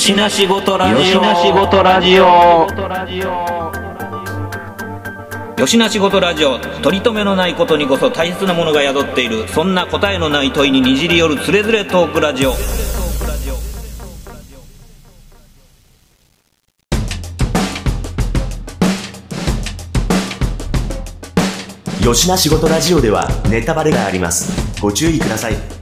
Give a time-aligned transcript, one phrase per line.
[0.00, 0.96] よしなしごとラジオ。
[0.96, 2.22] よしなしごとラジオ。
[5.60, 6.58] よしなしごとラジオ。
[6.80, 9.46] 取り留めのないことにこそ大切なものが宿っている。
[9.48, 12.54] そんな答えのない問いににじり寄るつれづれトークラジオ。
[22.02, 24.80] よしな仕事ラジオではネタバレがあります。
[24.80, 25.79] ご注意ください。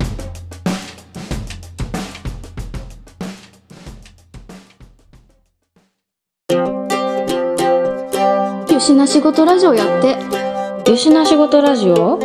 [8.99, 12.19] な仕事ラジオやってよしな仕事ラジオ？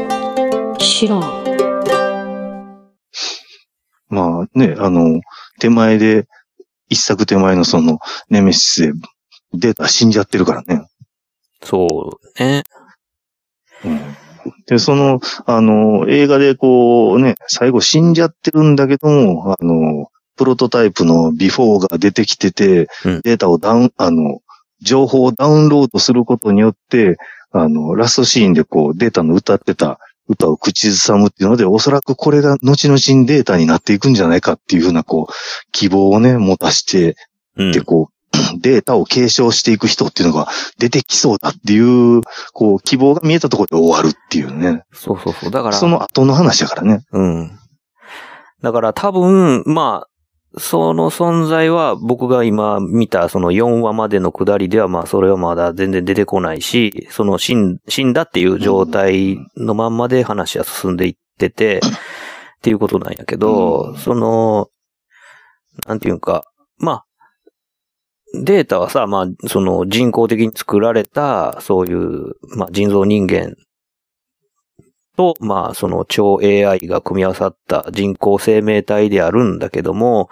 [0.80, 1.20] 知らん。
[4.10, 5.22] まあね、あの、
[5.60, 6.28] 手前で、
[6.90, 8.94] 一作手前のその、ネメシスで、
[9.54, 10.88] データ死んじゃってるからね。
[11.62, 12.64] そうね。
[13.86, 14.00] うん
[14.66, 20.08] で、その、あの、映画でこうね、最後死んじゃってるんだけども、あの、
[20.38, 24.40] プロトタイプのビフォーが出てきてて、うんデータをダウン、あの、
[24.84, 27.18] 情報をダウンロードすることによって、
[27.52, 35.34] あの、ラストシーンでこう、データの歌ってた歌を口ずさむっていうので、おそらくこれが後々にデータになっていくんじゃないかっていうふうな、こう、
[35.72, 37.16] 希望をね、持たして、
[37.58, 38.14] うんで、こう、
[38.60, 40.48] データを継承していく人っていうのが
[40.80, 42.22] 出てきそうだっていう、
[42.54, 44.84] こう、希望が見えたところで終わるっていうね。
[44.92, 45.52] そうそうそう。
[45.52, 47.04] だから、その後の話だからね。
[47.12, 47.60] うん。
[48.64, 50.13] だから多分、まあ、
[50.58, 61.82] その存在は僕が今見たその4話までの下りではまあそれはまだ全然出てこないし、その死ん死んだっていう状態のまんまで話は進んでいってて、っ
[62.62, 63.98] ていうことなんやけど、うん。
[63.98, 64.70] その、
[65.86, 66.46] なんていうか、
[66.78, 67.06] まあ、
[68.42, 73.56] データはさ、まあ、その人工的に作られた、そういう、まあ人造人間
[75.16, 80.30] と、まあ、その超 AI が組み合わさった人工生命体であるんだけども、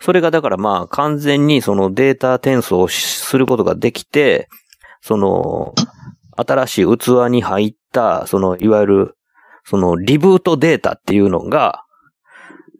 [0.00, 4.48] それがだからまあ完全にそのデータ転送をすることができて、
[5.00, 5.74] その、
[6.36, 9.16] 新しい器に入った、その、いわゆる、
[9.64, 11.85] その、リブートデータっていうのが、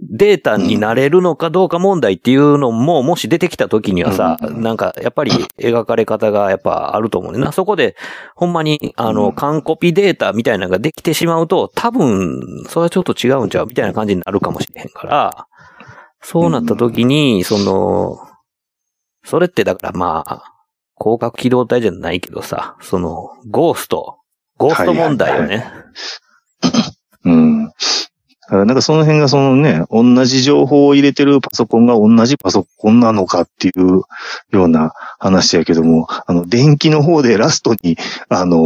[0.01, 7.53] データになれるのかどうか問題っていうのも、もし出てきた時にはさ、うんなんか、やっぱり描かれ方がやっぱあると思うねんな。
[7.53, 7.97] そこで、
[8.35, 15.47] ほんまに、あの、うん完コピデータみたいなのができてしまうと、多分、それはちょっと違うんちゃうみたいな感じになるかもしれへんから、
[16.21, 18.19] そうなった時に、その、
[19.25, 20.53] それってだからまあ、
[20.99, 24.19] 広角機動隊じゃないけどさ、その、ゴースト、
[24.57, 25.71] ゴースト問題よね。
[27.25, 27.73] うん。
[28.47, 34.03] だからなんかその辺がそのね、同じ情報を入れてるパソコンが同じパソコンなのかっていう
[34.51, 37.97] ような話やけども、あの、電気の方でラストに、
[38.29, 38.59] あの、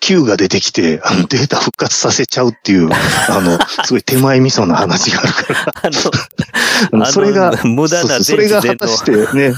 [0.00, 5.74] Q が出てきて、あのデータ復活させちゃうっていう、あの、 すごい手前味噌な話があるから。
[6.92, 9.54] あの、それが、無駄なそれが果たしてね、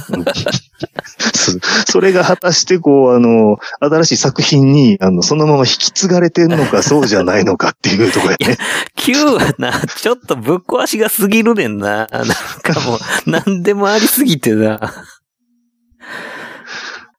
[1.87, 8.59] それが果たしてこう、あの、新しい作品に、あの、そのまま引き継がれてんのか、そうじゃないのかっていうところやね。
[8.97, 12.09] Q はな、ちょっとぶっ壊しが過ぎるねんな。
[12.11, 12.27] なん
[12.62, 14.93] かもう、なんでもありすぎてな。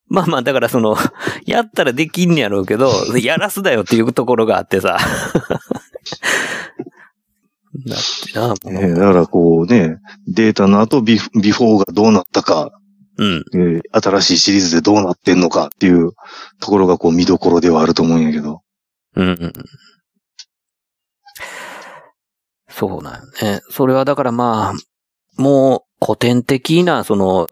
[0.07, 0.95] まあまあ、だからその、
[1.45, 4.97] やったらできんねやろうけど、やらすだよっていうところがあってさ。
[7.87, 12.71] だってな、もうねだからこうね、データの後ビフビフォーがどうなったか、
[13.17, 13.45] うん。
[13.53, 16.11] えー新しいシリーズでどうなってんのかっていう
[16.59, 18.61] ところがこう見どころではあると思うんやけど。
[19.15, 19.53] うんうん。
[22.69, 23.61] そうなんよね。
[23.69, 27.47] それはだからまあ、もう古典的な、その、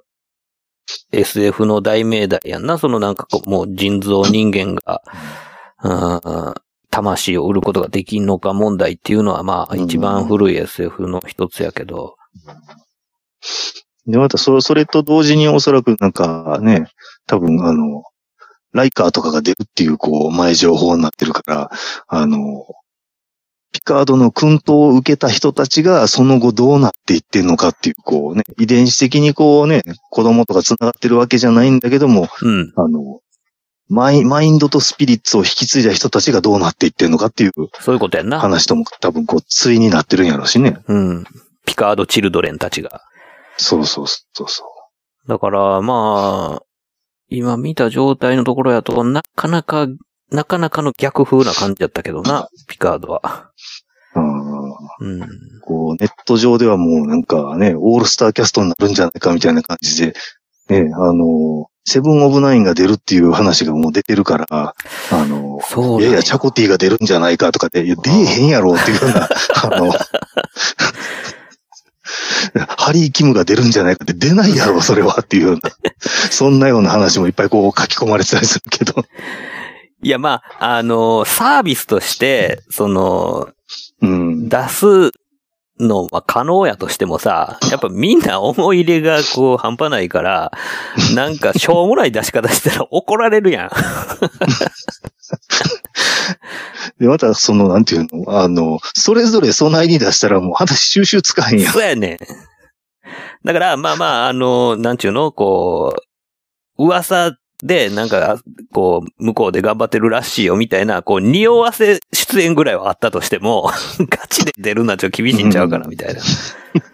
[1.12, 2.78] SF の大命題やんな。
[2.78, 5.02] そのなんかこう、もう人造人間が、
[5.84, 6.54] うん
[6.90, 12.16] 魂を売ることができんのか問題っていうのはまあうん一番古い SF の一つやけど。
[14.06, 16.88] で、またそ、それと同時におそらくなんかね、
[17.26, 18.04] 多分あの、
[18.74, 21.72] ライカーとかが出るっていうこう前情報になってるから、
[22.08, 22.38] あの、
[23.74, 29.82] ピカードの薫陶を受けた人たちがその後どうなっていってんのかっていう、こうね、遺伝子的にこうね、
[30.12, 32.72] 子供とか繋がってるわけじゃないんだけども、うん。
[32.78, 33.20] あの、
[33.90, 38.40] マイマインドとスピリッツを引き継いだ人たちがどうなっていってんのかっていうそういうことやんな。
[38.40, 40.78] 話とも多分こう、対になってるんやろうしね。
[40.88, 41.24] うん。
[41.66, 43.02] ピカード・チルドレンたちが。
[43.58, 44.64] そうそうそうそ
[45.26, 45.28] う。
[45.28, 46.64] だから、まあ、
[47.30, 49.88] 今見た状態のところやと、なかなか、
[50.34, 53.52] なかなかの逆風な感じだったけどな、ピカードは。
[54.16, 54.54] うん
[55.00, 55.30] うん。
[55.62, 60.14] こう、ネット上ではもうなんかね、オールスターキャストになるんじゃないかみたいな感じで、
[60.70, 64.48] ね、あの、セブンオブナインが出るっていう話がもう出てるから、
[65.12, 69.30] あの、そういやいや、チャコティが出るんじゃないかとかで、いや、出えへんやろっていうような、
[69.64, 69.92] あの、
[72.78, 75.62] ハリー・キムが出るんじゃないかって出ないやろ、それはっていうような、
[76.32, 79.04] そんなような話もいっぱいこう書き込まれてたりするけど。
[80.04, 83.50] いや、まあ、あの、サービスとして、その、
[84.02, 84.50] うん。
[84.50, 85.12] 出す
[85.80, 90.52] のは可能やとしてもさ、やっぱみんな思い入れがこう半端ないから、
[91.16, 93.70] なんかしょうもない出し方したら怒られるやん。
[97.00, 101.74] で、またその、なんていうの、あの、それぞれ備えに出したらもう話収集つかへんやん。
[101.74, 102.18] そうやねん。
[103.44, 105.96] だから、まあまあ、あの、なんちゅうの、こ
[106.78, 107.32] う、噂
[107.64, 108.38] で、なんか、
[108.74, 113.72] こう、向こうで頑張ってるらしいよ、みたいな、こう、匂わせ出演ぐらいはあったとしても、
[114.10, 116.22] ガチで出るのはちょっと厳しいんちゃうかな、みたいな。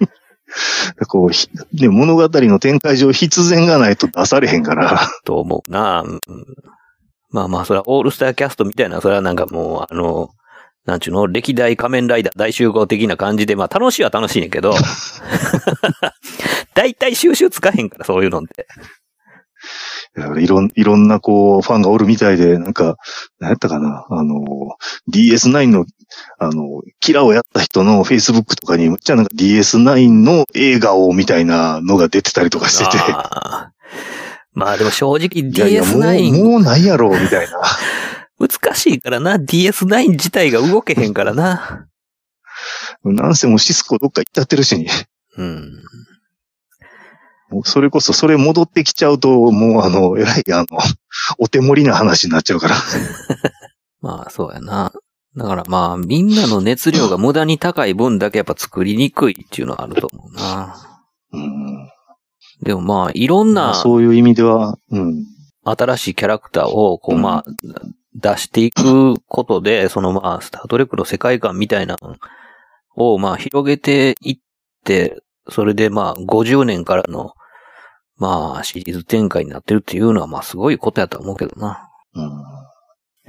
[1.07, 5.09] こう、ひね、物語の展開上必然がないと出されへんから。
[5.25, 6.03] と思うな。
[6.03, 6.19] うん
[7.31, 10.29] まあまあ、それはオールスターキャストみたいな、それはなんかもう、あの、
[10.85, 14.73] なんちゅうの、歴代仮面ライダー大集合的な感じで、まあ楽しいは楽しいねんけど、
[16.73, 18.65] 大体収集つかへんから、そういうのって。
[20.39, 22.97] いろん、いろんなこう、ファンがおるみたいで、なんか、
[23.39, 24.35] 何やったかな、あの、
[25.11, 25.85] DS9 の、
[26.37, 33.79] あの、キラをやった人の Facebook とかに、むっちゃなんか DS9 の映画をみたいなのが出てたりとかしてて、あー
[34.53, 37.61] まあでも正直いやいや、もう、DS9 もうないやろ、みたいな。
[38.39, 39.37] 難しいからな。
[39.37, 41.87] DS9 自体が動けへんからな。
[43.03, 44.87] なんせもうシスコどっか行っちゃってるし、
[45.37, 45.83] うん。
[47.63, 50.79] それこそ、それ戻ってきちゃうと、もうあの、えらい、あの、
[51.39, 52.75] お手盛りな話になっちゃうから。
[54.01, 54.93] まあそうやな。
[55.35, 60.75] だからまあみんなの熱量が無駄に高い分だけやっぱ作りにくいっていうのはあると思うな。
[61.33, 61.89] うん
[62.61, 65.25] でもまあいろんまあなそういう意味では、うん。
[65.63, 67.51] 新しいキャラクターをこううんまあ
[68.15, 72.15] 出していくことで、そのまあスタートレックの世界観みたいなの
[72.95, 74.37] をまあ広げていっ
[74.83, 77.33] て、それでまあ50年からの
[78.19, 81.89] まあシリーズ展開になってるっていうのはまあすごいことやと思うけどな。
[82.13, 82.43] うん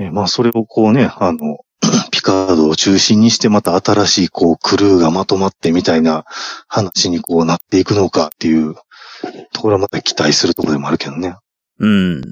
[0.01, 1.59] えまあ、それをこうね、あの、
[2.11, 6.25] ピカードを中心にしてまた新しいこうクルーがまとまってみたいな
[6.69, 8.75] 話にこうなっていくのかっていう
[9.53, 11.37] ところはまた期待するところでもあるけどね。
[11.79, 12.23] うん。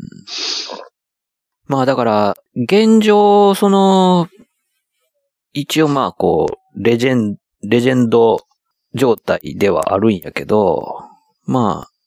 [1.66, 4.28] まあだから、現状、その、
[5.52, 8.40] 一応まあこう、レジェン、レジェンド
[8.94, 11.02] 状態ではあるんやけど、
[11.44, 11.97] まあ、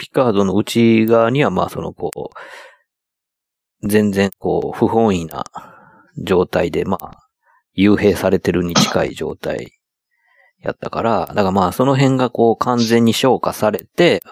[0.00, 2.10] ピカードの内側にはまあそのこ
[3.82, 5.44] う、全然こう、不本意な
[6.16, 7.18] 状態でまあ、
[7.76, 9.72] 幽閉されてるに近い状態
[10.62, 14.22] やったから、だからまあその辺がこう完全に消化されて、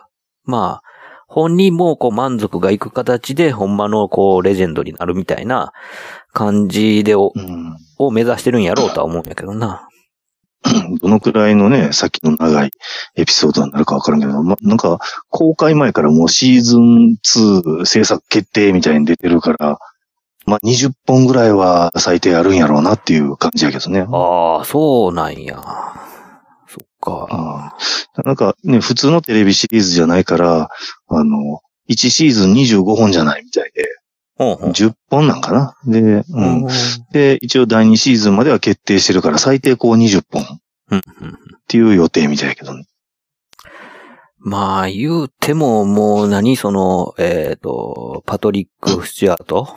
[0.44, 0.82] まあ、
[1.26, 5.74] 本人もこう満足がいく形で、ほんまのこう、レジェンドになるみたいな
[6.32, 7.76] 感じでを、うん。
[7.98, 9.87] を目指してるんやろうとは思うんやけどな。
[11.00, 12.70] どのくらいのね、先の長い
[13.16, 14.98] エピソードになるかわからんけど、ま、なんか、
[15.30, 19.78] 公開前からもうシーズン2制作決定みたいに出てるから、
[20.46, 24.06] まあ、20本ぐらいは最低あるんやろうなっていう感じやけどね。
[24.10, 25.62] ああ、そうなんや。
[26.66, 27.28] そっか。
[27.30, 27.34] う
[27.94, 30.70] んなんかね、普通のテレビシリーズじゃないから、
[31.08, 33.84] あの、1シーズン25本じゃないみたいで。
[34.38, 35.76] 10本なんかな。
[35.86, 36.24] で、う。
[36.28, 36.68] うんん。
[37.12, 41.02] で、一応第2シーズンまでは決定してるから、最低こう20本っ
[41.66, 42.86] ていう予定みたいやけどね。
[44.38, 49.68] まあ、言うても、もう何その、えっ、と、パトリック・スチュアート？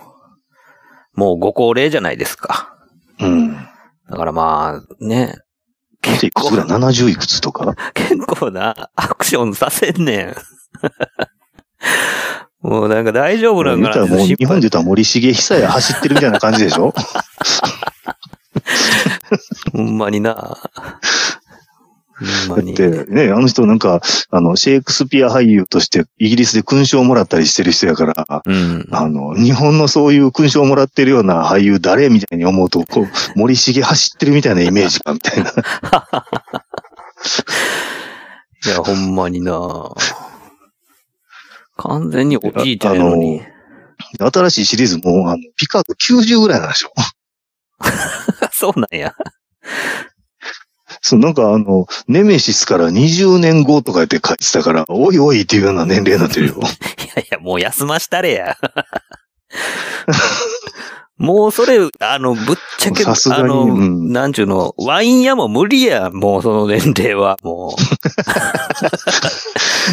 [1.14, 2.78] もうご高齢じゃないですか。
[3.20, 3.54] うん。
[3.54, 5.40] だからまあ、ね。
[6.02, 7.76] でいくつぐらい ?70 いくつとか？
[7.94, 10.36] 結構なアクションさせんねん。
[12.62, 16.94] もうなんか大丈夫なんかなもう、日本で言ったら森重久彌走ってるみたいな感じでしょ？
[19.74, 20.58] ほんまにな。
[22.48, 22.76] ほんまに。
[22.76, 28.88] だってね、あの人なんか、あの、シェイクスピア俳優としてイギリスで勲章をもらったりしてる人やから、うん。
[28.92, 33.08] あの、日本のそういう勲章をもらってるような俳優誰みたいに思うと、こう、
[33.40, 35.50] 森重走ってるみたいなイメージか、みたいな。
[38.64, 39.90] いや、ほんまにな。
[41.82, 43.42] 完全におじいちゃんやのに。
[44.18, 46.92] 新しいシリーズも、あの、ピカード90ぐらいなんでしょ
[48.52, 49.16] そうなんや。
[51.02, 56.56] そう、なんかあの、ネメシスから20年後とか言って書いてたから、おいおいっていうような年齢になってるよ。
[56.60, 56.62] い
[57.16, 58.58] やいや、もう休ましたれや。
[61.22, 67.76] もうそれ、あの、ぶっちゃけ、あの、うんなんちゅうの、ワイン屋も無理や、もうその年齢は、も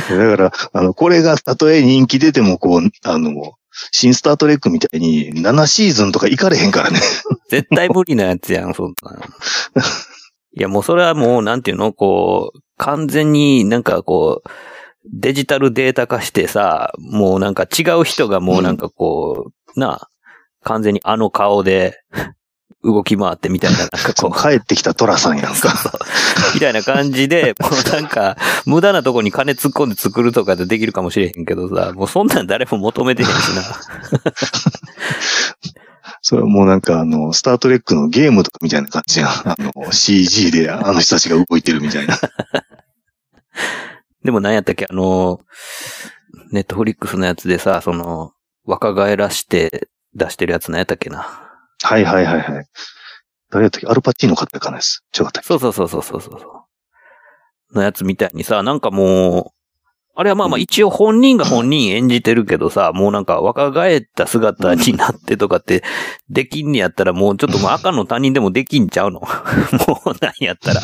[0.08, 3.52] だから、あの、これがたとえ人気出ても、こう、あの、
[3.92, 6.99] 新スタートレックみたいに7シーズンとか行かれへんからね。
[6.99, 9.12] う、絶対無理なやつやん、そんな。
[10.56, 14.49] いや、もうそれはもう、なんていうの、こう、完全になんかこう、
[15.04, 20.08] デジタルデータ化してさ、もうなんか違う人がもうなんかこう、なあ、
[20.62, 22.00] 完全にあの顔で
[22.84, 25.74] 動き回ってみたいな、なんかこう、帰ってきたトラさんやんか。
[26.54, 28.36] みたいな感じで、 もうなんか、
[28.66, 33.62] 無駄なとこに金突っ込んで作るとかでできるかもしれへんけどさ、もうそんなん誰も求めてへんしな。
[36.22, 39.28] それはもうなんかあの、スタートレックのゲームとかみたいな感じやん。
[39.28, 42.18] あの、CG であの人たちが動いてるみたいな。
[44.24, 45.40] でも何やったっけあの、
[46.52, 48.32] ネットフリックスのやつでさ、その、
[48.64, 51.26] 若返らして出してるやつ何やったっけな。
[51.82, 52.66] はいはいはいはい。
[53.50, 53.86] 誰やったっけ？
[53.86, 55.04] アルパチーノ買ったかなです。
[55.18, 55.46] 違ったっけ？
[55.46, 57.76] そうそうそうそうそうそう。
[57.76, 59.44] のやつみたいにさ、なんかもう、
[60.14, 65.84] あれはまあまあ一応本人が本人演じてるけどさ、もうなんか若返った姿になってとかって
[66.28, 69.20] できんねやったらもうちょっともう赤の他人でもできんちゃうの？
[69.22, 69.28] もう
[70.20, 70.80] 何やったら。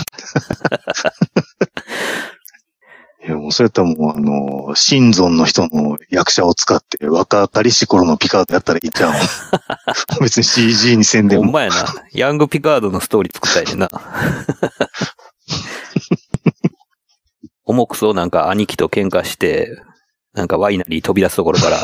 [3.27, 9.15] いや、もうそれやったらもうあの、新存の人の役者を使って若かりし頃のピカードやったらいいじゃん。
[10.21, 11.45] 別に CG にせんでも。
[11.45, 11.87] ほんまやな。
[12.13, 13.89] ヤングピカードのストーリー作ったいねんな。
[17.65, 19.71] 重くそうなんか兄貴と喧嘩して、
[20.35, 21.79] なんかワイナリー飛び出すところから。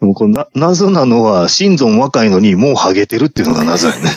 [0.00, 4.10] でもこれな、謎なのは、新存若いのにもうハゲてるっていうのが謎やね。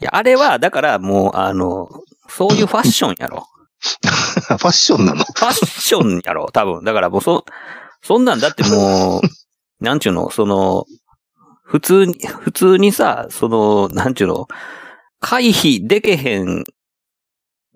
[0.00, 1.88] いや、あれは、だからもう、あの、
[2.28, 3.46] そういうファッションやろ。
[3.80, 5.24] ファッションなの？
[5.24, 6.84] ファッションやろ、多分。
[6.84, 7.44] だからもうそ、
[8.02, 9.22] そんなんだってもう、
[9.84, 10.84] なんちゅうの、その、
[11.62, 14.46] 普通に、普通にさ、その、なんちゅうの、
[15.20, 16.64] 回避でけへん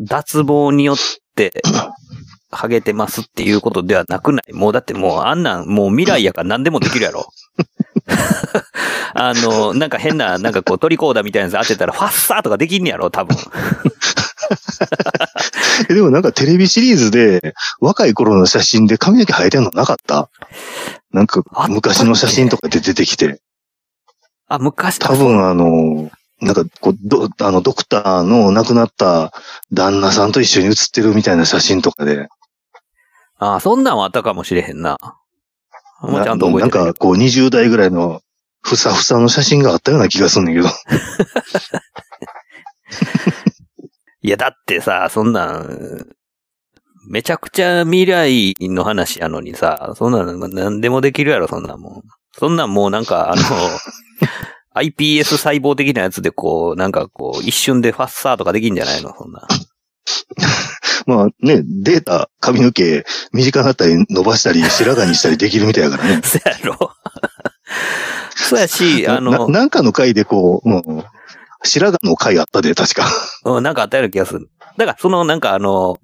[0.00, 0.96] 脱毛によっ
[1.36, 1.52] て、
[2.50, 7.28] ハゲてますっていうことではなくないもうだってもうあんなん、もう未来やから何でもできるやろ。
[9.14, 13.36] あの、なんか変な、なんかこうトリコーダーみたいなやつ当てたらファッサーとかできんねやろ、多分。
[15.88, 20.28] えでもなんかテレビシリーズで若い頃の写真で髪の毛生えてんのなかった？
[21.12, 23.40] なんか昔の写真とかで出てきて、
[24.48, 29.32] あ、昔多分あの、なんかこう、ど、あの、ドクターの亡くなった
[29.72, 32.28] 旦那さんと一緒に写ってるみたいな写真とかで、
[33.38, 34.96] ああ、そんなんはあったかもしれへんな。
[36.02, 38.22] もうちゃんと覚えてるなんかこう20代ぐらいの
[38.62, 40.68] ふさふさの写真があったような気がすんねんけど。
[44.22, 46.06] いや、だってさ、そんなん、
[47.08, 52.08] めちゃくちゃ未来の話やのにさ、そんなん何でもできるやろ、そんなんもう。
[52.38, 53.42] そんなんもうなんか、あの、
[54.76, 59.46] iPS 細胞的なやつでこう、なんかこう、一瞬でファッサーとかできんじゃないのそんな。
[61.06, 66.20] まあね、データ、髪の毛短くなったり伸ばしたり白髪にしたりできるみたいやからね。
[66.24, 66.92] そやろ
[68.36, 71.04] そうやし、あなの、なんかの回でこう、うん、
[71.64, 73.06] 白髪の回あったで、確か。
[73.44, 74.50] うんなんかあったような気がする。
[74.76, 75.98] だから、そのなんかあの、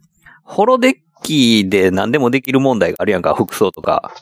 [0.44, 4.12] ホロデッキで何でもできる問題があるやんか、服装とか。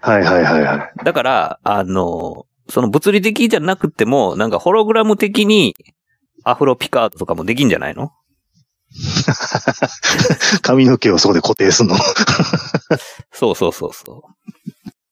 [0.00, 1.04] はいはいはいはい。
[1.04, 5.74] だから、あの、その物理的じゃなくても、なんかホログラム的に
[6.44, 8.10] アフロピカードとかもできんじゃないの？
[10.62, 11.96] 髪の毛をそこで固定すんの？
[13.32, 14.22] そうそうそうそう。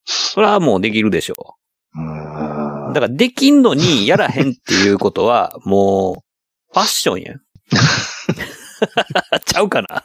[0.04, 1.61] それはもうできるでしょうんう。
[1.94, 6.24] だからできんのにやらへんっていうことは、 も
[6.72, 7.40] う、ファッションやん。
[9.44, 10.02] ちゃうかな？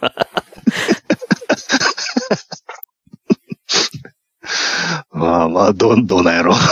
[5.12, 6.54] まあまあ、ど、どうなんやろ。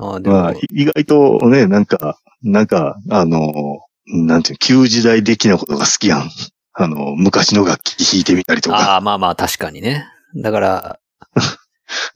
[0.00, 6.30] ああでも、まあ、意外とね、なんか、なんか、あの、なんていう、旧時代的なことが好きやん。
[6.72, 8.76] あの、昔の楽器弾いてみたりとか。
[8.76, 10.06] ああ、まあまあ確かにね。
[10.36, 10.98] だから、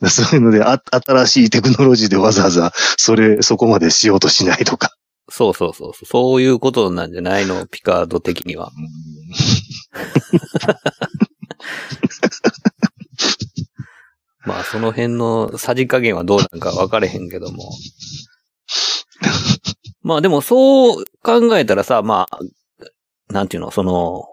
[0.11, 4.91] そういうので、あ、新しいテクノロジーでわざわざ、それ、そこまでしようとしないとか。
[5.31, 6.43] そうそうそうそう。
[6.43, 7.67] いうことなんじゃないの？
[7.67, 8.71] ピカード的には。
[14.45, 17.71] まあその辺のさじ加減はどうなんか分かれへんけども。
[20.03, 22.39] まあでもそう考えたらさ、まあ、
[23.33, 24.25] なんていうの、その、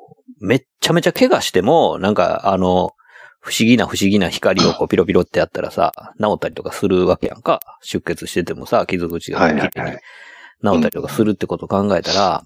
[0.41, 2.91] めっちゃめちゃ怪我しても、なんかあの、
[3.41, 7.59] 不思議な不思議な光をこう ピロピロってやったらさ、治ったりとかするわけやんか。
[7.81, 10.01] 出血しててもさ、傷口がはいはい綺麗にはい。
[10.63, 12.43] 治ったりとかするってことを考えたら、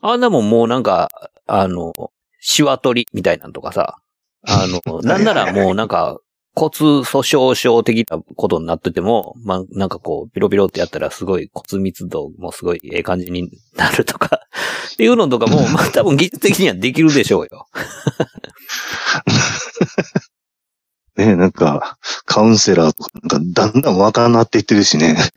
[0.00, 1.08] あんなもんもうなんか、
[1.46, 1.92] あの、
[2.40, 3.98] シワ取りみたいなんとかさ、
[4.46, 6.18] あの、 なんならもうなんか、
[6.58, 14.40] 骨粗鬆症的なことになってても、まあ、なんかこう、ピロピロってやったらすごい骨密度もすごいええ感じになるとか、
[14.92, 17.68] っていうのとかも、まあ多分技術的にはできるでしょうよ。
[21.16, 25.16] ねなんか、カウンセラーとか、なんかだんだん若なっていってるしね。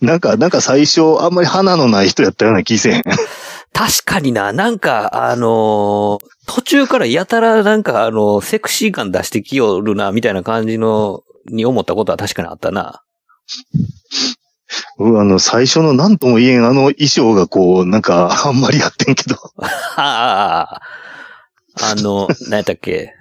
[0.00, 3.02] なんか、なんか最初、あんまり花のない人やったような気せん。
[3.78, 13.02] 確かにな、なんか、あのー途中からやたらなんか、あの、セクシー感出してきよるな、みたいな感じの、に思ったことは確かにあったな。
[14.98, 19.36] うんあの、最初の何とも言えんあの衣装がこう、なんか、 あんまりやってんけど。
[19.94, 20.80] あ
[21.98, 23.12] の、何やったっけ？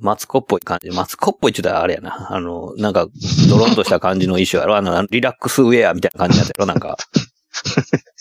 [0.00, 0.90] マツコっぽい感じ。
[0.90, 2.26] マツコっぽいって言ったらあれやな。
[2.34, 3.06] あの、なんか、
[3.48, 4.76] ドロンとした感じの衣装やろ。
[4.76, 6.66] あの、リラックスウェアみたいな感じのやつやろ。
[6.66, 6.96] なんか。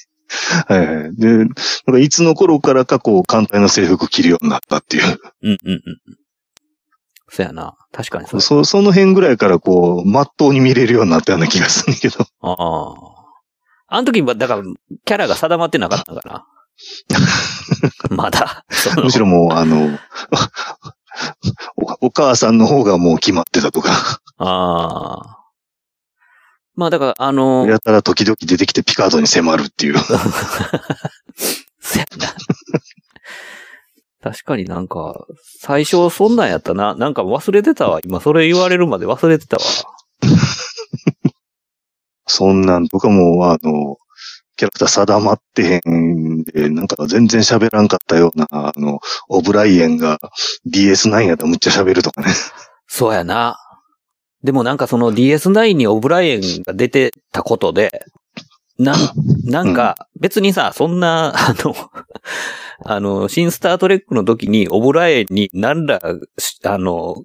[0.68, 1.16] はいはい。
[1.16, 5.20] で、なんかいつの頃からかこう、艦隊の制服着るようになったっていう。
[5.44, 5.82] うんうんうん。
[7.30, 7.76] そやな。
[7.94, 8.42] 確かにそう。
[8.42, 12.26] そ、その辺ぐらいからこう、まっとうに見れるようになったような気がするんだけど。
[12.42, 13.12] ああ。
[13.94, 14.64] あの時は、だから、
[15.06, 16.46] キャラが定まってなかったのかな。
[18.10, 18.66] まだ。
[19.04, 20.00] むしろもう、あの、
[22.02, 23.92] おお母さんの方がもう決まってたとか、
[24.38, 25.41] ああ。
[26.82, 29.96] まあだから、あの、やたら時々出てきてピカードに迫るっていう。
[34.20, 35.28] 確かになんか、
[35.60, 36.96] 最初そんなんやったな。
[36.96, 38.00] なんか忘れてたわ。
[38.04, 39.64] 今それ言われるまで忘れてたわ。
[42.26, 43.98] そんなんとかも、あの、
[44.56, 50.18] キャラクター定まってへんで、なんか全然喋らんかったような、あの、オブライエンが
[50.66, 52.34] DS9 やったらむっちゃ喋るとかね。
[52.88, 53.60] そうやな。
[54.44, 58.06] でもなんかその DS9 にオブライエンが出てたことで、
[58.80, 58.96] なん、
[59.46, 61.76] なんか別にさ、そんな、あの、
[62.84, 66.00] あの、新スタートレックの時にオブライエンに何ら、
[66.38, 67.16] しあの、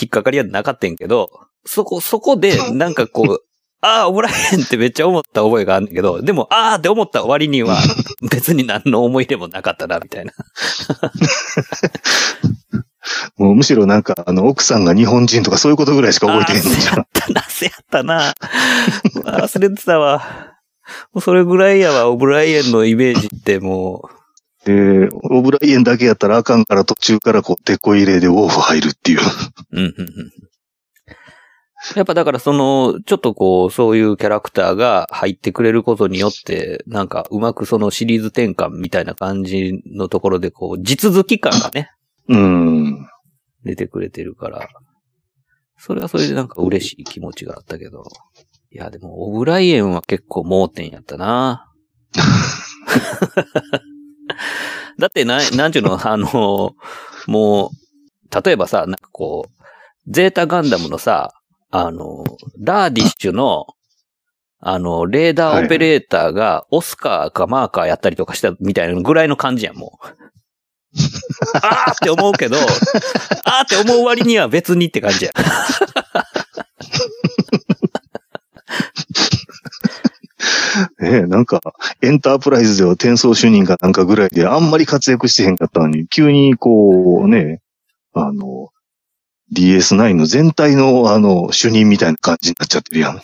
[0.00, 1.30] 引っかかりはなかったんけど、
[1.64, 3.44] そこ、そこでなんかこう、
[3.82, 7.78] ああ、オブライエンってめっちゃ思った覚えがあるんだけど、でも、ああって思った割には、
[8.30, 10.32] 別に何の思い出もなかったな、みたいな。
[13.36, 17.00] もうむしろなんか、あの、奥さんが日本人とかそういうことぐらいしか覚えてへんのじゃん。
[17.00, 18.34] ったな、せやったな。
[19.24, 20.22] 忘れてたわ。
[21.12, 24.08] もうそれぐらいやわ、オブライエンのイメージっても
[24.64, 29.20] で、オブライエンだけやったらあかんから途中からこう、テこ入れでウォーフ入るっていう。
[29.20, 29.22] う、
[29.72, 30.30] うん、うん、うん。
[31.96, 41.90] やっぱだからその、ちょっとこう、そういうキャラクターが入ってくれることによって、なんかうまくそのシリーズ転換みたいな感じのところでこう、地続き感がね、
[42.30, 43.06] うん。
[43.64, 44.68] 出てくれてるから、
[45.76, 48.04] それはそれでなんか嬉しい気持ちがあったけど。
[48.70, 51.66] いや、でも、オブライエンは結構盲点やったな。
[54.98, 56.76] だってな、なんちゅうの、あの、
[57.26, 59.50] もう、例えばさ、なんかこう、
[60.06, 61.32] ゼータガンダムのさ、
[61.70, 62.24] あの、
[62.60, 63.66] ラーディッシュの、
[64.60, 70.06] あの、レーダーオペレーターがオスカーかマーカーやったりとかしたみたいなぐらいの感じやん、もう。
[71.62, 72.56] あーって思うけど、
[73.44, 75.32] あーって思う割には別にって感じや。
[81.00, 81.60] ね え、なんか、
[82.02, 87.60] エンタープライズでは転送主任かなんかぐらいであんまり活躍してへんかったのに、急にこうね、
[88.12, 88.70] あの、
[89.52, 93.20] DS9 の全体のあの、主任みたいな感じになっちゃってるやん。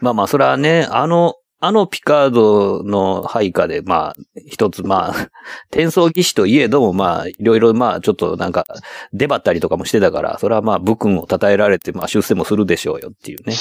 [0.00, 5.30] まあまあ、それはね、あの、あのピカードの配下で、まあ、一つ、まあ、
[5.70, 8.64] 転送技師といえども、まあ、いろいろ、まあ、ちょっとなんか、
[9.12, 13.54] 出張ったりとかもしてたから、それはまあ、武君を称えられて、まあ、出世もするでしょうよっていうね。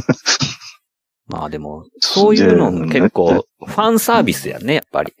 [1.28, 5.14] まあでも、そういうの結構、ファンサービスやね、やっぱり。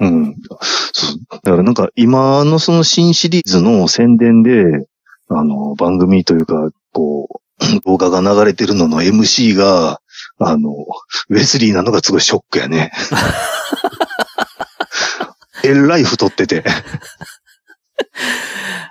[0.00, 0.34] うん。
[0.34, 4.86] だからなんか今のその新シリーズの宣伝で、
[5.30, 7.38] あの、番組というか、こう、
[7.84, 10.00] 動画が流れてるのの MC が、
[10.40, 10.70] あの、
[11.28, 12.92] ウェスリーなのがすごいショックやね。
[15.64, 16.64] えらい太ってて。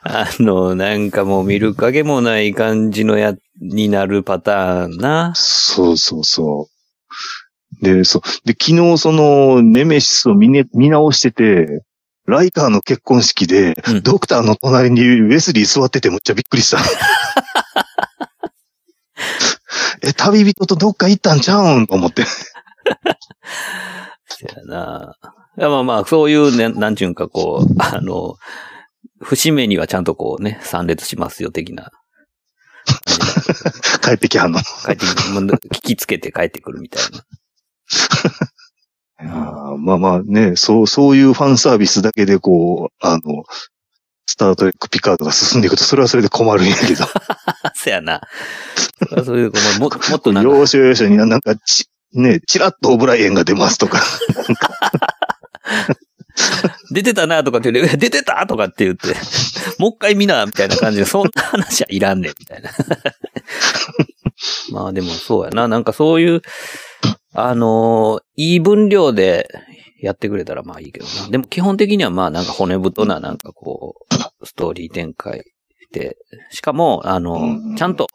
[0.03, 5.33] あの、なんかもう見る影もない感じのや、になるパターンな。
[5.36, 6.69] そうそうそ
[7.81, 7.83] う。
[7.83, 8.21] で、そう。
[8.45, 11.83] で、昨日その、ネメシスを見,、ね、見直してて、
[12.25, 16.79] ライカーの結婚式で、うんドクターの隣にウェスリー座っててむっちゃびっくりした。
[20.03, 22.23] え、旅人とどっか行ったんちゃうんと思って。
[24.27, 25.15] そやな。
[25.57, 28.36] いやまあまあ、そういうね、なんちゅうんかこう、あの、
[29.21, 31.91] 節目にはちゃんとこうね、参列しますよ、的な。
[34.03, 34.60] 帰ってきはんの。
[34.60, 37.25] 帰ってき聞きつけて帰ってくるみたいな。
[39.19, 43.71] あーまあまあね、そう、そういうファンサービスだけでこう、あの、ス
[44.38, 47.06] タートレックピカードが進んでいくと、それはそれで困るんやけど。
[47.76, 48.21] そやな。
[49.10, 54.02] それはそれでこうもももっとなんか、要所要所になんかち、ね、チラッとオブライエンが出ますとか。
[56.91, 59.15] 出てたなとかって言う出てたとかって言って、
[59.80, 62.71] もう一回見な、みたいな感じで、そんな話はいらんねん、みたいな。
[64.71, 65.67] まあでもそうやな。
[65.67, 66.41] なんかそういう、
[67.34, 69.47] あのーいい分量で
[70.00, 71.30] やってくれたらまあいいけどな。
[71.30, 75.43] でも基本的にはまあなんか骨太ななんかこう、ストーリー展開
[75.91, 76.17] で、
[76.52, 78.08] しかも、あのうんちゃんと、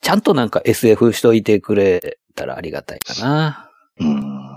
[0.00, 3.70] ちゃんとなんか SF しといてくれたらありがたいかな。
[3.98, 4.50] うん。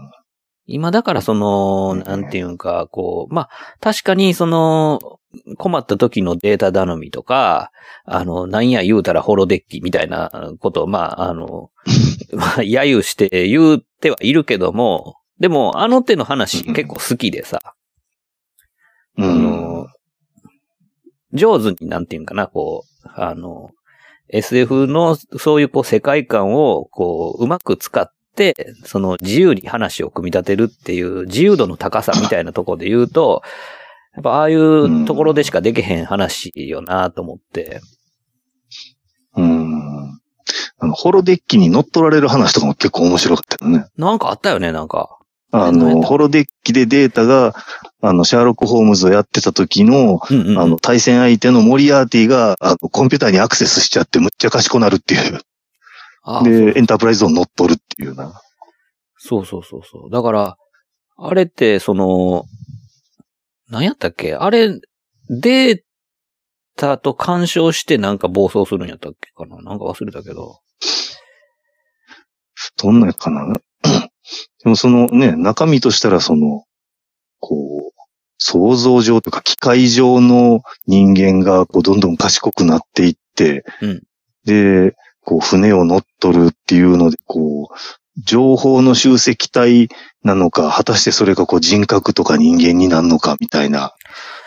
[0.66, 3.50] 今だからその、なんていうんか、こう、まあ、
[3.82, 5.20] 確かにその、
[5.58, 7.72] 困った時のデータ頼みとか、
[8.06, 11.72] あの、なんや言うたらホロデッキみたいなことを、まあ、あの、
[12.34, 17.60] まあ、揶揄して言うてはいるけども、でも、あの手の話結構好きでさ、
[19.18, 19.73] うあの、
[21.34, 23.72] 上手になんていうんかな、こう、あの、
[24.30, 33.44] SF のそういうこう世界観をこううまく使って、その自由に話を組み立てるっていう自由度の高さみたいなところで言うと、
[34.16, 37.82] やっぱああいうところでしかできへん話よなと思って。
[39.36, 40.20] うん。
[40.80, 43.86] あの、ホロデッキに乗っ取られる話とかも結構面白かったよね。
[43.98, 45.18] なんかあったよね、なんか。
[45.52, 47.54] あの、ホロデッキでデータが、
[48.06, 50.60] あの、シャーロック・ホームズをやってた時の、うんうんうん。
[50.60, 55.40] あの、対戦相手のモリアーティが、あの、コンピューターにアクセスしちゃってむっちゃ賢くなるっていう。
[56.24, 58.42] ああで、エンタープライズを乗っ取るっていうな。
[59.18, 60.12] そうそうそうそう。
[60.12, 60.58] だから、
[61.18, 62.44] あれって、その、
[63.70, 64.36] 何やったっけ？
[64.36, 64.70] あれ、
[65.30, 65.80] デー
[66.76, 69.62] タと干渉してなんか暴走するんやったっけかな？
[69.62, 70.60] なんか忘れたけど。
[72.78, 73.48] どんなやつかな？
[74.64, 76.64] でもそのね、中身としたらその、
[77.40, 77.73] こう、
[78.38, 84.04] 想像上とか機械上の人間がこうどんどん賢くなっていって、うん
[84.46, 87.76] で、こう船を乗っ取るっていうので、こう、
[88.26, 89.90] 情報の集積体
[90.24, 93.94] なのか、果たしてそれがこう人格とか人間になるのかみたいな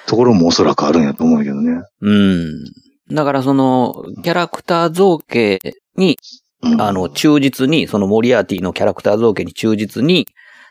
[0.07, 1.83] ところもおそらくあるんやと思うけどね。
[2.01, 2.65] うん。
[3.11, 5.59] だからその、キャラクター造形
[5.97, 6.19] に、
[6.63, 10.27] うんあの、忠実に、そのモリアーティのキャラクター造形に忠実に、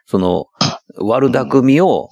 [0.05, 0.47] その、
[0.97, 2.09] 悪巧みを、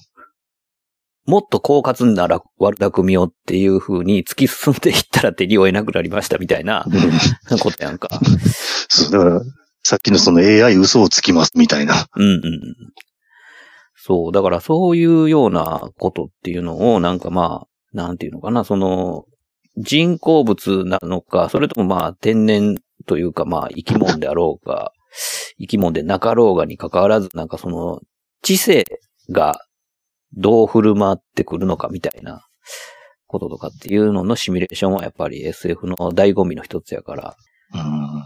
[1.26, 6.86] もっと狡猾なら悪巧みをっていう風に突き進んでいったら手に負えなくなりましたみたいな
[7.52, 8.10] うんことやんか。
[8.90, 9.42] そう、だから、
[9.84, 12.08] さっきのその AI 嘘をつきますみたいな。
[12.16, 12.40] うんうんうん。
[13.96, 19.26] そう、だからそういうようなことっていうのを、なんかまあ、なんていうのかな、その、
[19.78, 24.92] 人工物なのか、それともまあ天然というかまあ生き物であろうか、
[25.60, 28.02] 生き物でなかろうがに関わらず、なんかその、
[28.42, 28.86] 知性
[29.32, 29.60] が
[30.36, 32.41] どう振る舞ってくるのかみたいな
[33.28, 37.36] こととかっていうののシミュレーションはやっぱり SF の醍醐味の一つやから、
[37.74, 38.24] うん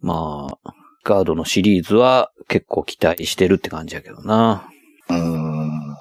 [0.00, 0.72] まあ、
[1.04, 4.68] ガードのシリーズは結構期待してるって感じやけどな。
[5.08, 5.96] うん。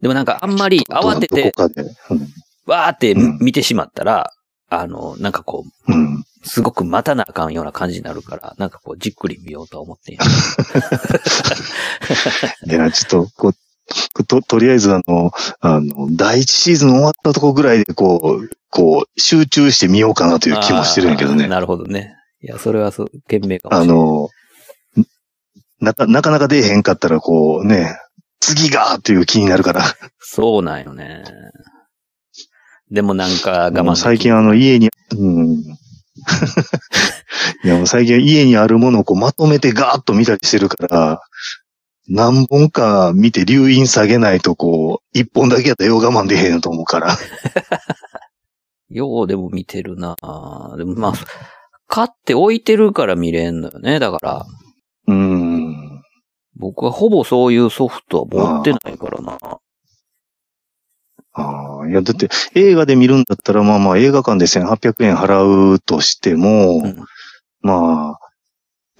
[0.00, 1.52] でもなんかあんまり慌てて。
[2.10, 2.28] うん
[2.66, 4.32] わーってうん見てしまったら、
[4.68, 6.24] あの、なんかこう、うん。
[6.42, 10.24] すごく待たなあかんような感じになるから、なんかこう、じっくり見ようとは思っている。
[12.66, 13.52] いや、ちょっと、こう、
[14.26, 21.46] と、とりあえずあの、あの、第一シーズン終わったとこぐらいで、こう、こう、集中してみようかなという気もしてるんやけどね。
[21.48, 22.14] なるほどね。
[22.42, 23.96] いや、それはそう、賢明かもしれない。
[23.96, 24.28] あの、
[25.80, 27.96] なか、なかなか出えへんかったら、こうね、
[28.40, 29.82] 次がっていう気になるから。
[30.18, 31.24] そうなんよね。
[32.90, 35.76] でもなんか我慢最近あの、家に、うん。
[37.64, 41.20] いや、もう最近家にあるものをこうまとめてガーッと見たりしてるから、
[42.08, 47.16] 何本か見て留飲下げないとこう、一本だけやったらよう我慢でへんと思うから。
[48.88, 50.14] ようでも見てるな
[50.76, 51.12] でもまあ、
[51.88, 53.98] 買って置いてるから見れんのよね。
[53.98, 54.46] だから、
[55.08, 56.02] うん。
[56.54, 59.38] 僕はほぼそういうソフトは持ってないからな。
[61.32, 67.04] ああ、いや、だって映画で見るんだったら、まあまあ映画館で1800円払うとしても、うん
[67.60, 68.18] まあ、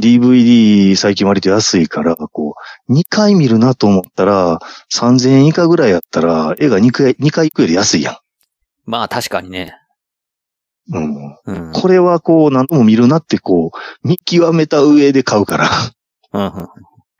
[0.00, 2.54] DVD 最近割と安いから、こ
[2.88, 4.58] う、2回見るなと思ったら、
[4.92, 8.18] 3000円以下ぐらいやったら、映画2回、2回行くより安いや
[8.84, 9.74] まあ確かにね。
[10.92, 10.96] ん。
[10.96, 11.36] うん。
[11.46, 11.72] うん。
[11.72, 15.68] これはこう、何度も見るなってこう、見極めた上で買うから。
[16.32, 16.68] うんうん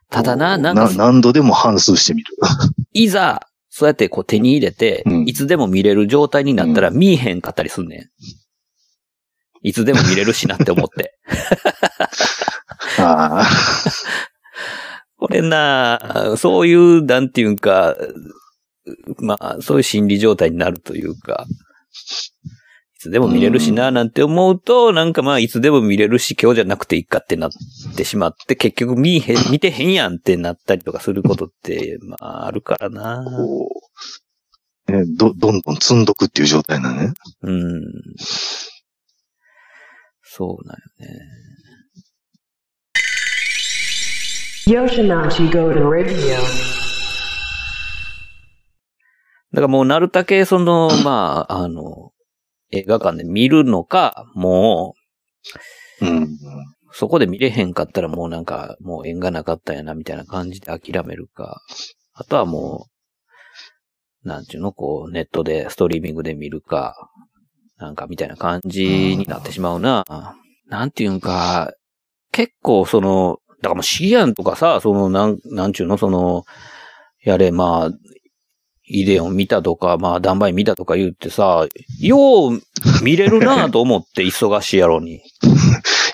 [0.09, 2.33] ただな、なんか、何度でも反数してみる。
[2.93, 8.09] いざ、そうやってこう手に入れて、うんいつでも見れる状態になったら見えへんかったりすんねん。
[9.67, 11.17] いつでも見れるしなって思って。
[12.99, 13.47] ああ。
[15.17, 17.95] これな、そういう、なんていうんか、
[19.17, 21.45] まあ、そういう心理状態になるというか、
[22.95, 27.51] いつでも見れるしな、なんて思うと、なんかまあ、いつでも見れるし、今日じゃなくていいかってなっ
[27.95, 33.25] てしまって、結局見えへん、 見てへんやんってなったりとかすることって、まあ、あるからな。
[33.25, 33.69] こ
[34.87, 37.13] うね、ど、どんどん積んどくっていう状態なのね。
[37.41, 37.81] うん。
[40.37, 41.25] そうなんよね。
[44.67, 46.37] Yoshinashi Go to Radio.
[49.51, 52.11] だからもうなるだけその、 まあ、あの、
[52.69, 54.93] 映画館で見るのか、も
[56.01, 56.23] うん。
[56.25, 56.27] う、
[56.91, 61.61] そこで見れへんかったらもうなんか、もう縁がなかったんやな、みたいな感じで諦めるか。
[62.13, 62.85] あとはも
[64.23, 67.09] う、なんちゅうの、こう、ネットで、ストリーミングで見るか、
[67.77, 70.05] なんかみたいな感じになってしまうな。
[70.67, 71.73] なんていうんか、
[72.31, 76.45] 結構その、だからもうシアンとかさ、その、なん、なんちゅうの、その、
[77.23, 77.97] やれ、まあ、
[78.89, 81.67] イデオン見たとか、まあ、ダンバイ見たとか言ってさ、
[81.99, 82.61] よう
[83.03, 85.15] 見れるなと思って 忙しいやろに。
[85.15, 85.21] い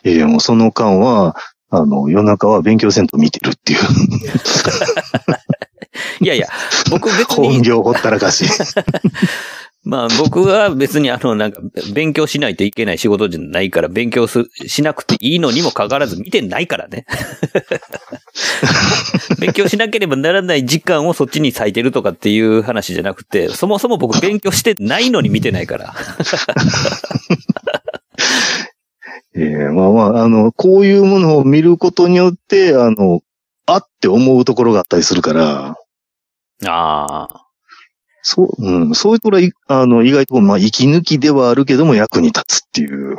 [0.04, 1.36] やいや、もうその間は、
[1.70, 3.80] あの、夜中は勉強せんと見てるっていう、
[6.22, 6.48] いやいや、
[6.90, 8.46] 僕別本に、業ほったらかし。
[9.86, 11.62] まあ僕は別にあの、なんか、
[11.94, 17.06] 勉強しないといけない仕事じゃないから、勉強す、しなくていいのにもかかわらず見てないからね。
[19.40, 25.94] 勉強しなければならない時間をそっちに割いてるとかっていう話じゃなくて、そもそも僕勉強してないのに見てないから。
[29.36, 33.22] ええまあまあ、あの、こういうものを見ることによって、あの、
[33.66, 35.76] あって思うところがあったりするから、
[36.66, 37.44] ああ。
[38.24, 43.18] そう、うん、そういうところは、いあの、意外と、まあ、息抜きではあるけども役に立つっていう。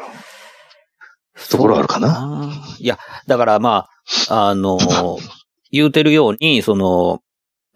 [1.51, 2.51] ところあるかな。
[2.79, 3.87] いや、だからま
[4.29, 4.79] あ、あの、
[5.71, 7.21] 言うてるように、その、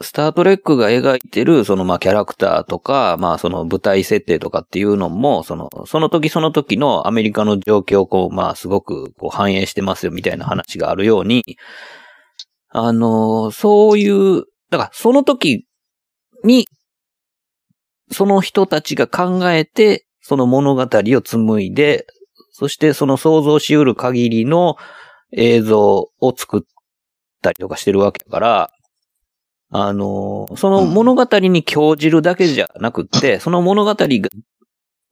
[0.00, 11.42] スタートレックが描いてる、そのまあキャラクターとか、まあその舞台設定とかっていうのも、その、その時その時のアメリカの状況をこう、まあすごくこう反映してますよみたいな話があるように、
[12.68, 15.66] あの、そういう、だからその時
[16.44, 16.68] に、
[18.10, 22.06] その人たちが考えて、その物語を紡いで、
[22.52, 24.76] そしてその想像し得る限りの
[25.32, 26.62] 映像を作っ
[27.42, 28.70] たりとかしてるわけだから、
[29.70, 34.06] あの、その物語に興じるだけじゃなくって、その物語が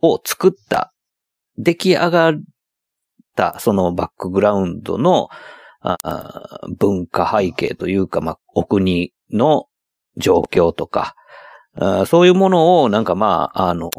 [0.02, 0.92] を作った、
[1.58, 2.32] 出来上がっ
[3.34, 5.28] た、そのバックグラウンドの
[6.78, 9.66] 文化背景というか、まあ、お国の
[10.16, 11.14] 状況とか、
[12.06, 13.90] そういうものをなんかまあ、あの、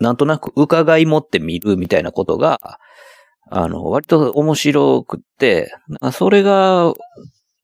[0.00, 2.78] なんとなく伺い持ってみるみたいなことが、
[3.50, 5.72] あの、割と面白くって、
[6.12, 6.94] それが、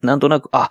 [0.02, 0.70] なんとなく、あ、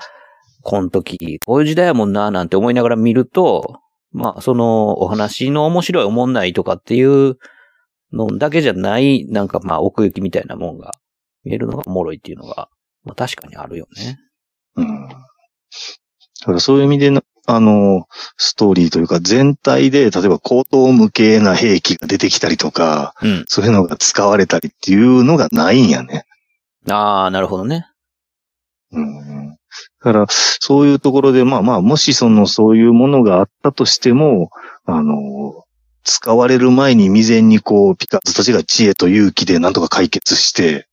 [0.61, 3.79] この時、こういう時代やもんな、なんて思いながら見ると、
[4.11, 7.37] まあ、その、お話の面白い、おもんないとかっていう
[8.11, 10.91] のだけじゃない、なんかまあ、奥行きみたいなもんが
[11.43, 12.69] 見えるのがおもろいっていうのが、
[13.03, 14.17] まあ確かにあるよね。
[14.75, 16.59] うん。
[16.59, 17.11] そういう意味で、
[17.51, 18.05] あの、
[18.37, 23.45] ストーリーというか全体で、例えば高等無形な兵器が出てきたりとか、うん。
[23.47, 26.25] そういうのが使われたりっていうのがないんやね。
[26.87, 27.87] ああ、なるほどね。
[28.91, 29.49] うん。
[29.49, 29.55] だ
[29.99, 34.51] から、そういうところで、まあまあ、もしその、そういうものがあったとしても、
[34.85, 35.63] あの、
[36.03, 40.83] 使われる前に未然にこう、ピカーズたちが知恵と勇気でなんとか解決して、っ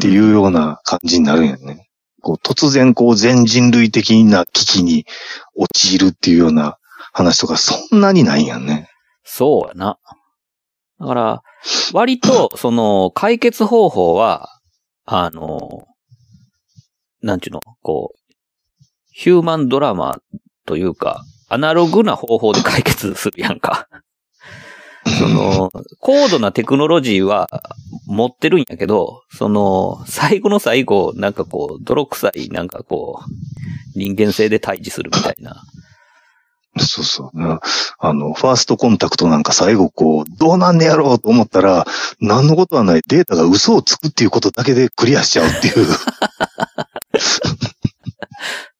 [0.00, 1.88] ていうような感じになるんやね。
[2.22, 5.04] こう、突然こう、全人類的な危機に
[5.54, 6.78] 陥るっていうような
[7.12, 8.88] 話とか、そんなにないんやね。
[9.24, 9.98] そうやな。
[11.00, 11.42] だから、
[11.92, 14.48] 割と、 その、解決方法は、
[15.04, 15.86] あの、
[17.20, 18.34] なんちゅうの、こう、
[19.12, 20.18] ヒューマンドラマ
[20.64, 23.88] というか、アナログな方法で解決するやんか。
[25.18, 25.70] その、
[26.00, 27.48] 高度なテクノロジーは
[28.06, 35.62] 持ってるんやけど、その、最後の最後、なんかこう、泥臭い、なんかこう、人間性で対峙するみたいな。
[36.78, 37.38] そうそう。
[37.38, 37.60] な
[37.98, 41.86] あの、ファーストコンタクトなんか最後こう、どうなんねやろうと思ったら、
[42.20, 45.86] 何のことはないデータが嘘をつくっていうことだけでクリアしちゃうっていう。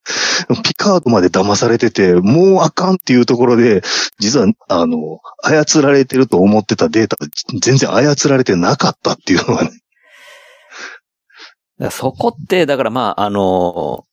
[0.64, 3.82] ピカードまで騙されてて、もうあかんっていうところで、
[4.18, 7.26] 実は、あの、操られてると思ってたデータが
[7.60, 9.70] 全然操られてなかったっていうのがね。
[11.90, 14.04] そこって、だからまあ、あの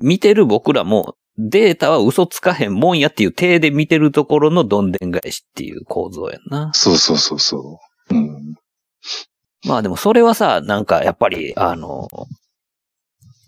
[0.00, 6.72] 見てる僕らも、データは嘘つかへんもんやっていう体で見てるところのどんでん返しっていう構造やんな。
[6.74, 7.78] そうそうそうそ
[8.10, 8.14] う。
[8.14, 8.54] うん。
[9.64, 12.08] まあでもそれはさ、なんかやっぱり、あの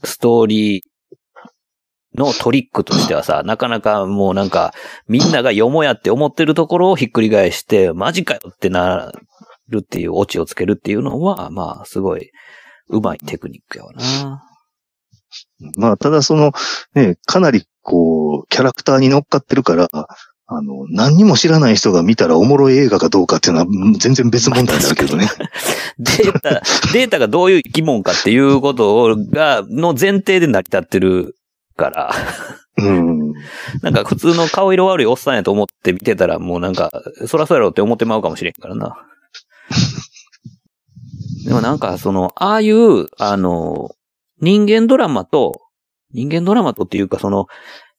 [0.05, 0.90] ストーリー
[2.21, 4.73] のトリックとしてはさ、 なかなかもうなんか、
[5.09, 9.13] みんながよもやって思ってるところをひっくり返して、マジかよってな
[9.69, 12.31] るっていうオチをつけるっていうのは、まあすごい、
[12.89, 14.43] うまいテクニックやわな。
[15.77, 16.53] まあ、ただその、
[16.95, 19.89] ね、かなりこう、キャラクターに乗っかってるから、
[20.53, 25.29] あの、何にも知らない人が見たらおもろい映画かどうかっていうのはうん全然別問題になるけどね。
[25.99, 26.51] データ、
[26.93, 31.37] データがどういう生き物かっていうことが、の前提で成り立ってる
[31.81, 32.13] から、
[32.77, 33.33] うん。
[33.83, 36.91] なんか普通の顔色悪いおっさんやと思って見てたらもうなんか、
[37.27, 39.07] そらそうやろって思ってまうかもしれんからな。
[41.47, 43.91] でもなんかその、ああいう、あの、
[44.41, 45.63] 人間ドラマと、
[46.13, 47.47] 人間ドラマとっていうかその、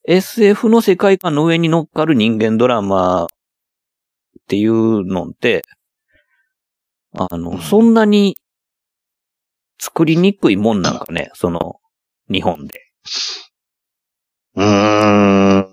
[0.07, 3.27] SF の世界観の上に乗っかる人間ドラマっ
[4.47, 5.63] ていうのって、
[7.13, 8.37] あの、そんなに
[9.79, 11.79] 作りにくいもんなんかね、その、
[12.31, 12.91] 日本で。
[14.55, 15.67] うーん。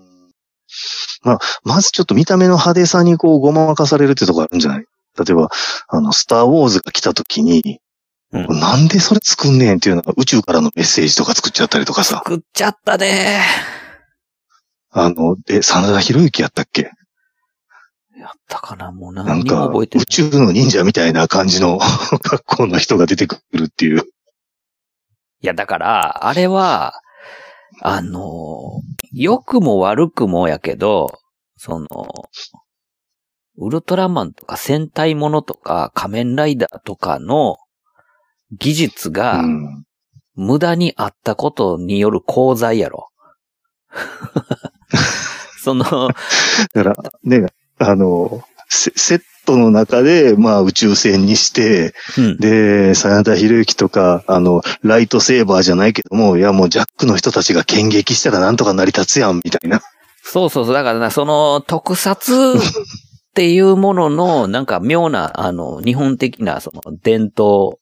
[1.23, 4.85] まあ、まずちょっと見た目の派手さにこうごまかされるってとこあるんじゃない？
[5.17, 5.49] 例えば、
[5.89, 7.79] あの、スターウォーズが来た時に、
[8.31, 12.17] うんなんでそれ作んねんっていうのが宇宙からのメッセージとか作っちゃったりとかさ。
[12.23, 13.41] 作っちゃったね
[14.91, 16.83] あの、え、真田広之やったっけ？
[16.83, 20.03] やったかなもうな何にもんか、覚えてない。
[20.03, 21.79] 宇宙の忍者みたいな感じの
[22.21, 24.01] 格好の人が出てくるっていう。
[25.41, 26.93] いや、だから、あれは、
[27.81, 31.19] あの、良くも悪くもやけど、
[31.57, 31.87] その、
[33.57, 37.57] ウルトラマンとか戦隊ものとか仮面ライダーとかの
[38.57, 39.85] 技術うがん。
[40.35, 43.09] 無駄にあったことによる功罪やろ。
[45.61, 59.81] その、だから、ね、あの、セセットの中で、まあ宇宙船にして、うんで、真田広之とか、あの、ライトセーバーじゃないけども、いやもうジャックの人たちが剣撃したらなんとか成り立つやん、みたいな。
[60.23, 60.73] そうそうそう。
[60.73, 62.61] だからな、その特撮っ
[63.33, 67.79] ていうものの、なんか妙な、あの、日本的な、その伝統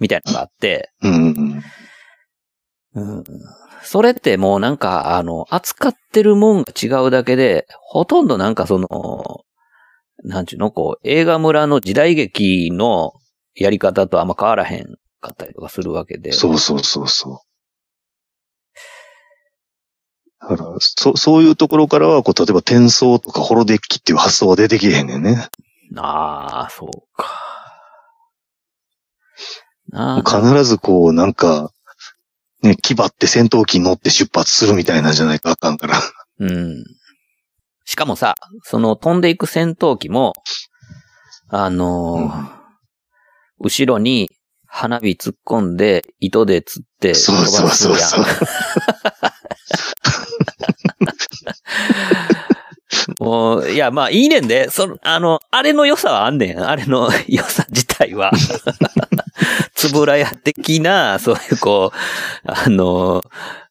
[0.00, 1.62] みたいなのがあって、うん。
[2.94, 3.24] うん。
[3.82, 9.44] それってもうなんか、あの、扱ってるもんが違うだけで、ほとんどなんかその、
[10.24, 13.12] なんちゅうの、こう、映画村の時代劇の
[13.54, 16.32] やり方とあんま変わらへんかったりとかするわけで。
[16.32, 17.38] そうそうそうそう。
[20.40, 25.48] だから、そ、そういうところからは、こう、例えば転送とかホロデッキっていう発想は出てきへんねんね。
[25.96, 27.26] ああ、そうか。
[29.88, 30.40] なあ。
[30.42, 31.72] 必ずこう、なんか、
[32.62, 36.00] ね、気張って戦闘機に乗って出発するみたいなんじゃないとあかんから。
[36.40, 36.84] うん。
[37.86, 40.34] しかもさ、その飛んでいく戦闘機も、
[41.48, 42.56] あのー
[43.58, 44.30] 後ろに
[44.66, 48.24] 花火突っ込んで、糸で釣ってそうそうそうそう。
[53.24, 56.62] もう、いや、まあいいねんで、その、あの、あれの良さはあんねん。
[56.62, 58.30] あれの 良さ自体は。
[59.74, 61.96] つぶらや的な、そういうこう、
[62.50, 63.22] あの、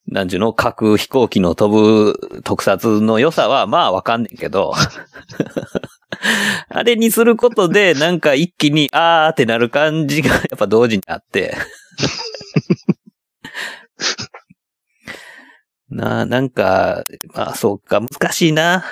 [0.08, 4.74] なんちゅうの、核飛行機の飛ぶ特撮の良さは、まあわかんねんけど、
[6.70, 11.58] あれにすることで、なんか一気に、あーってなる感じが、やっぱ同時にあって。
[15.90, 18.84] なあ、なんか、まあそうか、難しいな。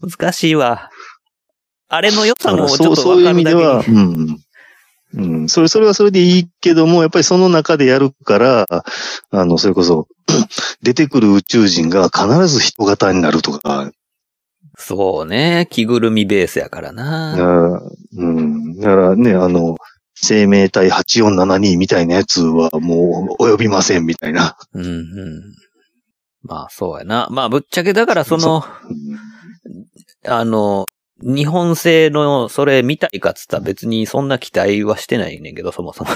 [0.00, 0.90] 難しいわ。
[1.88, 4.43] あれの良さもちょっとそう、いうわかるだけ意味では、うん。
[5.16, 5.48] うん。
[5.48, 8.66] それ、それはそれでいいけども、やっぱりその中でやるから、
[9.30, 10.08] あの、それこそ、
[10.82, 13.90] 出てくる宇宙人が必ず人型になるとか、
[14.76, 15.68] そうね。
[15.70, 17.80] 着ぐるみベースやからだな。
[18.80, 19.76] だからね、あの、
[20.14, 24.56] 生命体8472みたいなやつはもう及びませんみたいな。
[24.72, 25.04] うんうん。
[26.42, 27.28] まあそうやな。
[27.30, 28.64] まあぶっちゃけだからその、
[30.26, 30.86] あの、
[31.22, 36.10] 日本製のそれ見たいかっつったら別にそんな期待はしてないねんけど、そもそも。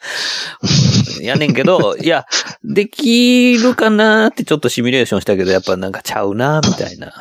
[1.20, 2.26] やねんけど、いや、
[2.62, 7.12] できるかなーってちょっとシミュレーションしたけど、やっぱなんかちゃうなーみたいな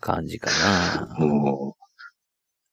[0.00, 1.16] 感じかな。
[1.18, 1.76] も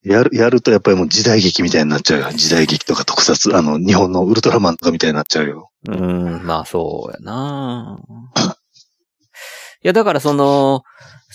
[0.04, 2.32] う、やる、やるとやっぱりもう時代劇みたいになっちゃうよ。
[2.32, 5.72] 時代劇とか特撮、あの、日本のウルトラマンとかみたいになっちゃうよ。
[5.88, 8.00] うん、まあそうやな。
[9.82, 10.84] いや、だからその、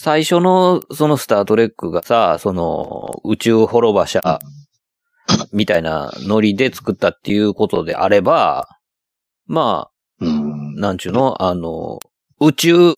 [0.04, 4.38] 最初のそのスタートレックがさ、その宇宙滅場者
[5.50, 8.68] みたいなノリで作ったっていうことであれば、
[9.46, 9.88] ま
[10.20, 10.78] うんあ、。
[10.78, 12.00] なんちゅうの、あの、
[12.38, 12.94] 宇宙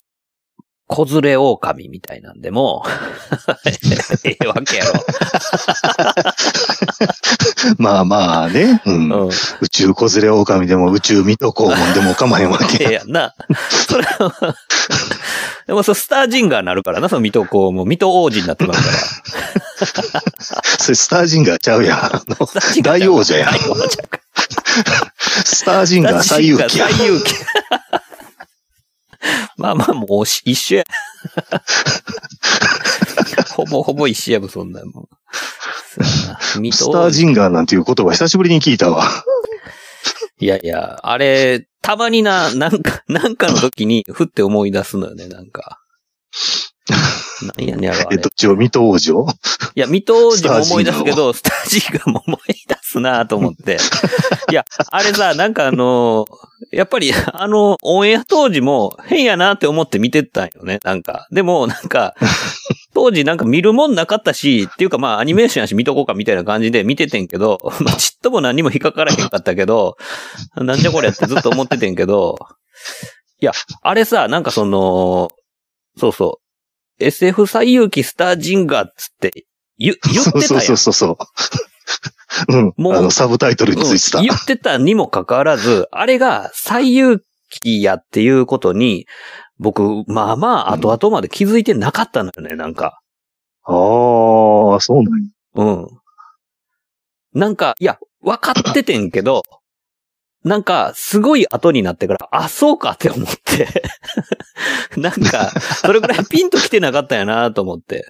[0.89, 2.85] 子連れ狼みたいなんでも、
[4.25, 4.85] ええわけや
[7.79, 8.81] まあまあね。
[8.87, 9.09] うん。
[9.09, 9.25] ろ。
[9.25, 9.31] うん。
[9.61, 12.93] 宇宙子連れ狼でも宇宙水戸黄門でも構へんわええけ。
[12.95, 13.35] やんな。
[13.89, 14.55] それは、
[15.67, 20.23] でもそう、スタージンガーになるからな、その水戸黄門、水戸王子になってますから。
[20.79, 22.83] それスタージンガーちゃうやん。
[22.83, 23.55] 大王者やん。
[25.45, 26.89] スタージンガー最有機や。
[26.89, 27.35] 最有機。
[29.57, 30.85] まあまあもうし一緒や。
[33.55, 35.09] ほぼほぼ一緒やもん、そんなんもん。
[35.95, 39.09] そうやな水戸スタージンガーなんていう言葉久しぶりに聞いたわ。
[40.39, 45.81] いやいや、あれ、たまにな、なんか、なんかの時に、ふって思い出すのよね、なんか。
[47.43, 48.09] なんやねんやろ。
[48.13, 49.27] えっと、一応、水戸王女
[49.75, 53.79] いや、水戸王子も思い出すけど、スタージーも思い出すなと思って。
[54.51, 56.27] いや、あれさ、なんかあの
[56.73, 61.27] やっぱり、あの、オンエア当時も変やなって思って見てたんよね、なんか。
[61.31, 62.15] でも、なんか、
[62.97, 69.99] 当時なんか見るもんなかったし、っていうかまあアニメーションやし見とこうかみたいな感じで見ててんけど、 まあちっとも何にも引っかからへんかったけど、
[70.57, 72.39] なんじゃこれってずっと思っててんけど、
[73.43, 75.31] いや、あれさ、なんかその、
[75.99, 76.46] そうそう、
[76.99, 79.47] SF 最遊記スタージンガーっつって、
[79.79, 80.43] 言、 言ってたやん。
[80.43, 81.17] そうそうそうそう。
[82.49, 82.73] うん。
[82.77, 84.19] もうあの、サブタイトルについてた。
[84.19, 89.07] うん言ってたにもかかわらず、あれが最有機やっていうことに、
[89.59, 93.01] 僕、まあまあ、後々まで気づいてなかったのよね、なんか。
[93.65, 95.31] ああ、そうなんや。
[95.55, 95.87] うん。
[97.33, 99.43] なんか、いや、分かっててんけど、
[100.47, 103.67] なんか、すごい後になってから、あ、そうかって思って。
[104.97, 105.51] なんか、
[105.85, 108.07] それぐらいピンと来てなかったんやなと思って。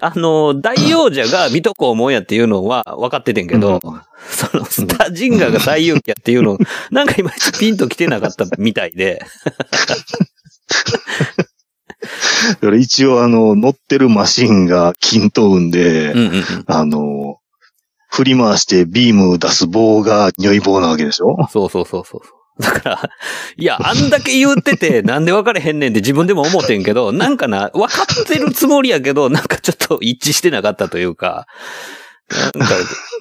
[0.00, 6.58] あの、大王者が水戸黄門やっていうのは分かっててんけど、うんそのスタージンガーが最有機やっていうの、
[6.90, 9.24] なんかいまいちピンと来てなかったみたいで。
[12.78, 16.44] 一応、あの、乗ってるマシンが均等運で、うんうんうん。
[16.66, 17.38] あの、
[18.16, 21.36] 振り回してビーム出す棒が如意棒なわけでしょ？
[21.50, 22.62] そうそうそうそう。
[22.62, 23.10] だから、
[23.58, 31.46] いや、あんだけ言ってて、 なんで分かれへんねんって自分でも思ってんけど、なんかな、分かってるつもりやけど、なんかちょっと一致してなかったというか、
[32.30, 32.74] なんか、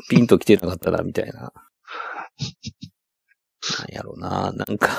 [0.09, 1.33] ピンと来てなかったな、みたいな。
[1.41, 1.51] なん
[3.93, 4.89] やろうな、なんか、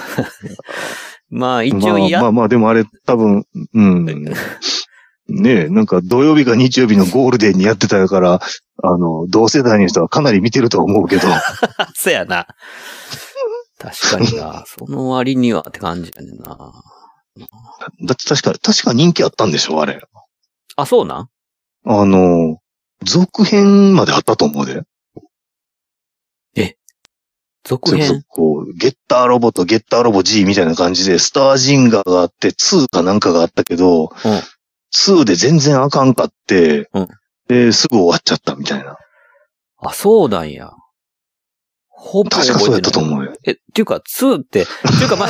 [1.30, 4.04] まあ一応や、まあまあまあ、でもあれ多分、うん。
[5.28, 8.40] ねえ、なんか土曜日か日曜日のゴールデンにやってたから、
[8.88, 11.22] あの、同世代の人はかなり見てると思うけど、
[11.94, 12.46] そうやな。
[13.78, 16.56] 確かにな、 その割にはって感じやねんな。
[18.06, 20.00] だって確か、確か人気あったんでしょあれ。
[20.76, 21.28] あ、そうなん？
[21.84, 22.58] あの、
[23.02, 24.82] 続編まであったと思うで。
[27.68, 28.22] 続編？
[28.28, 34.10] こう、ゲッターロボとゲッターロボ G みたいな感じで、スタージンガーがあって、2かなんかがあったけど、うん
[34.94, 37.08] 2で全然あかんかって、うん
[37.48, 38.96] で、すぐ終わっちゃったみたいな。
[39.78, 40.70] あ、そうなんや。
[41.88, 43.32] ほぼ確かそうやったと思うよ。
[43.44, 45.28] え、っていうか、2って、っていうかまあ、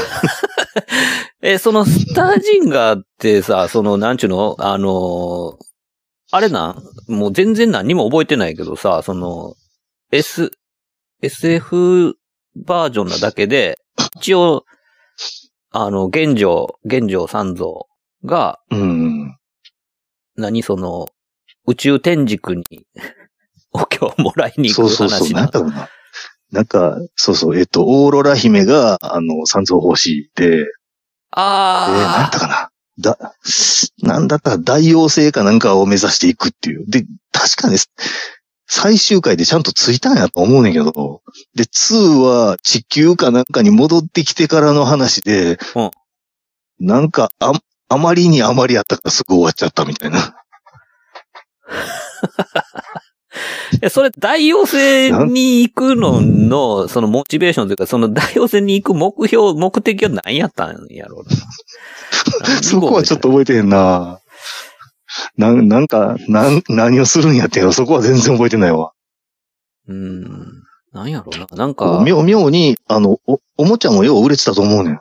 [1.42, 4.56] え、そのスタージンガーってさ、その、なんちゅうの？
[4.58, 5.66] あのー
[6.32, 6.70] あれな
[7.08, 7.12] ん？
[7.12, 9.54] もう全然何にも覚えてないけどさ、その、
[10.10, 10.50] S、
[11.22, 12.16] SF
[12.56, 13.78] バージョンなだけで、
[14.16, 14.64] 一応、
[15.70, 17.68] あの、現状、現状三蔵
[18.24, 19.36] が、うん。
[20.36, 20.62] 何？
[20.64, 21.06] その、
[21.68, 22.64] 宇宙天竺に、
[23.72, 25.28] お経をもらいに行くそうそうそう。
[25.28, 25.88] 話ななんだろうな。
[26.52, 30.64] なんか、そうそう、えっと、オーロラ姫が、あの、三蔵法師で、えー、
[31.34, 32.70] 何やあったかな。
[32.98, 33.34] だ、
[34.02, 36.84] なんだったか大王星かなんかを目指していくっていう。
[36.88, 37.76] で、確かね、
[38.66, 41.22] 最終回でちゃんとついたんやと思うねんけど、
[41.54, 45.90] で、2は地球かなんかに戻ってきてからの話で、うん
[46.78, 47.52] なんか、あ、
[47.88, 50.36] あまりにあまりやったからすぐ終わっちゃったみたいな。
[53.82, 61.36] え、それ、大王星に行くのの、そのモチベーションというか、その大王星に行く目標、目的は何やったんやろうな。
[62.62, 64.20] そこはちょっと覚えてへんな。
[65.36, 68.92] なん、なんか、なん、何をするんやっていうの、そこは全然覚えてないわ。
[69.88, 70.62] うん。
[70.92, 71.46] なんやろうな。
[71.56, 74.94] なんか、妙妙に、あの、お、おもちゃもよう売れてたと思うねん。
[74.94, 75.00] あ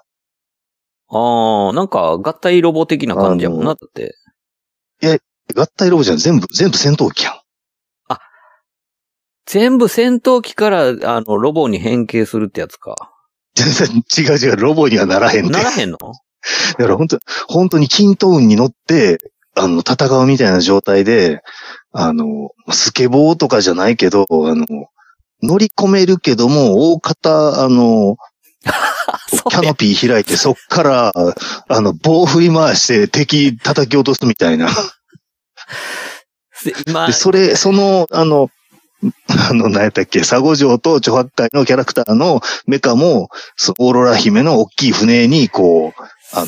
[1.70, 4.16] あ、なんか、合体ロボ的な感じやもんな、だって。
[5.54, 7.39] 合体ロボじゃん全部、全部戦闘機やん。
[9.46, 12.96] 全部戦闘機から、あの、ロボに変形するってやつか。
[13.56, 15.98] 全然違う違う、ロボにはならへんならへんの？
[15.98, 16.14] か
[16.78, 19.18] ら本当本当に均等運に乗って、
[19.56, 21.41] あの、戦うみたいな状態で、
[21.91, 24.66] あの、スケボーとかじゃないけど、あの、
[25.41, 28.18] 乗り込めるけども、大方、あの、
[29.50, 31.14] キャノピー開いて、そっから、
[31.68, 34.70] あの、棒振り回して敵叩き落とすみたいな。
[36.88, 38.49] 今 で、、それ、その、あの、
[39.49, 46.01] あの、何やったっけ、佐護城と著白海のキャラクターのメカも、そのオーロラ姫の大きい船に、こう、
[46.34, 46.47] あの、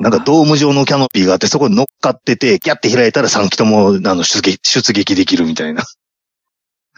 [0.00, 5.84] なんかドーム状のキャノピーがあって、そこに乗っかってて、ギャって開いたら3機とも、あの、出撃、出撃できるみたいな。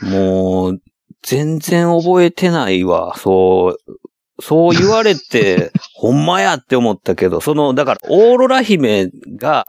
[0.03, 0.81] もう、
[1.23, 3.17] 全然覚えてないわ。
[3.17, 3.99] そう、
[4.41, 9.67] そう言われて、 ほんまやって思ったけど、その、だから、オーロラ姫が、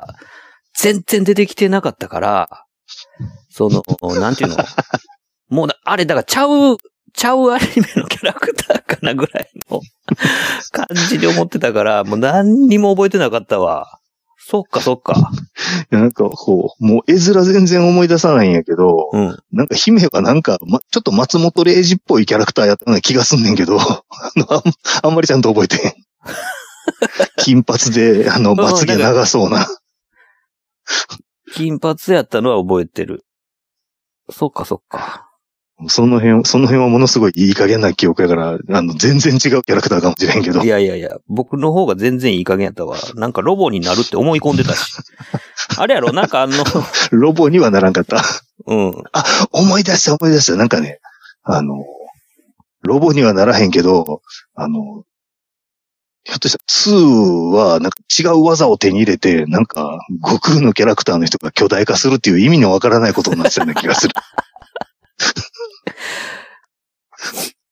[0.77, 2.49] 全然出てきてなかったから、
[3.49, 3.83] その、
[4.19, 4.57] なんていうの？
[5.49, 6.77] もうだ、あれ、だから、ちゃう、
[7.13, 7.65] ちゃうアニ
[7.95, 9.81] メのキャラクターかなぐらいの
[10.71, 13.99] 感じで思ってたから、もう何にも覚えてなかったわ。
[14.49, 15.31] そっかそっか。
[15.91, 19.37] いやなんかこう、もう絵面全然思い出さないんやけど、うん。
[19.51, 24.03] なんか姫はなんか、ま、ちょっと松本零士っぽいキャラクターやったような気がすんねんけど、あ
[24.37, 24.61] の、あん
[25.03, 25.93] あんまりちゃんと覚えてへん。
[27.37, 29.67] 金髪で、あの、まつげ長そうな。
[31.53, 33.25] 金髪やったのは覚えてる。
[34.29, 35.27] そっかそっか。
[35.89, 40.67] その辺、その辺はものすごいいい加減な記憶やから、あの、全然違うキャラクターかもしれんけどい。
[40.67, 42.97] やいやいや、僕の方が全然いい加減やったわ。
[43.15, 44.97] なんかロボになるって思い込んでたし。
[45.77, 46.55] あれやろなんかあの、
[47.11, 48.23] ロボにはならんかった。
[48.65, 48.93] うん。
[49.51, 50.55] 思い出した思い出した。
[50.55, 50.99] なんかね、
[51.43, 51.85] あの、
[52.81, 54.21] ロボにはならへんけど、
[54.55, 55.03] あの、
[56.27, 56.63] ひょっとしたら
[56.93, 64.13] 2はなんか違う技を手に入れて、なんか、悟空のキャラクターの人が巨大化するっていう意味のわからないことになってたような気がする。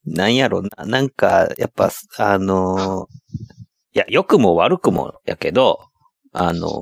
[0.05, 0.69] なんやろな。
[0.85, 3.07] なんか、やっぱ、あの
[3.93, 5.89] いや、良くも悪くもやけど、
[6.31, 6.81] あの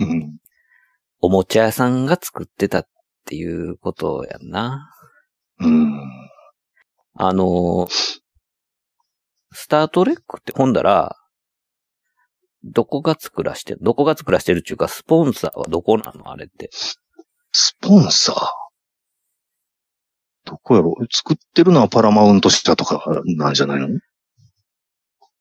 [0.00, 0.36] うん。
[1.20, 2.88] おもちゃ屋さんが作ってたっ
[3.24, 4.90] ていうことやんな。
[5.60, 6.00] うん。
[7.14, 7.88] あの
[9.52, 11.16] スタートレックってほんだら、
[12.64, 16.30] どこが作らしてるどこが作らしてるっていうか、スポンサーはどこなの？
[16.30, 16.70] あれって。
[17.52, 18.36] スポンサー？
[20.44, 20.94] どこやろ？
[21.10, 23.96] 作ってるのはパラマウント社とかなんじゃないの？
[23.96, 24.00] っ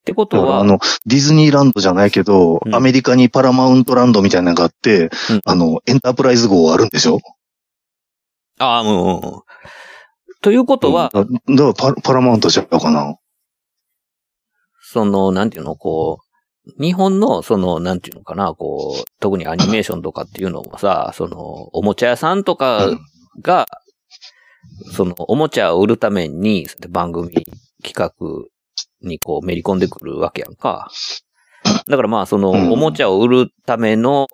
[0.05, 2.73] てことは、あの、ディズニーランドじゃないけど、うん。
[2.73, 5.41] アメリカにパラマウントランドみたいなのがあって、うん。
[5.43, 7.19] あの、エンタープライズ号あるんでしょ？
[8.59, 9.21] ああ、うんうんうん。
[10.41, 11.55] ということは、うん。
[11.57, 13.17] だだからパパラマウントじゃうかな。
[14.89, 16.19] その、なんていうの、こ
[16.77, 21.37] う、日本の、その、なんていうのかな、こう、特にアニメーションとかっていうのもさ、その、
[21.73, 22.99] おもちゃ屋さんとかうん
[23.41, 23.67] が、
[24.93, 27.33] その、おもちゃを売るために、番組
[27.83, 28.13] 企画
[29.01, 30.89] にこう、めり込んでくるわけやんか。
[31.87, 34.27] だからまあ、その、うんおもちゃを売るための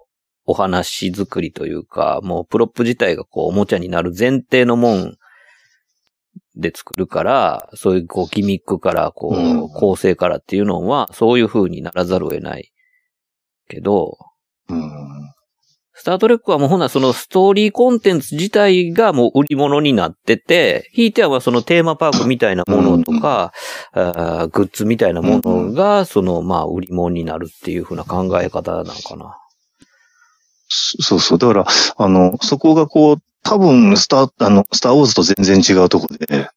[0.45, 5.15] お話作りというか、もう、プロップ自体がこう、おもちゃになる前提のもん
[6.55, 12.71] で作るから、そういうこう、ギミックから、こう構成からっていうのは、そういう風にならざるを得ない。
[13.67, 14.17] けど、
[14.69, 15.33] うん。
[15.95, 23.53] スタートレックはもうほなそのストーリーコンテンツ自体がもう売り物になってて、ひいてはそのテーマパークみたいなものとか、
[23.93, 29.37] グッズみたいなものがそのまあ売り物になるっていう風な考え方なのかな。
[30.67, 31.37] そうそう。
[31.37, 31.65] だから、
[31.97, 36.49] あの、そこがこう、多分、スター、あの、スターウォーズと全然違うところで、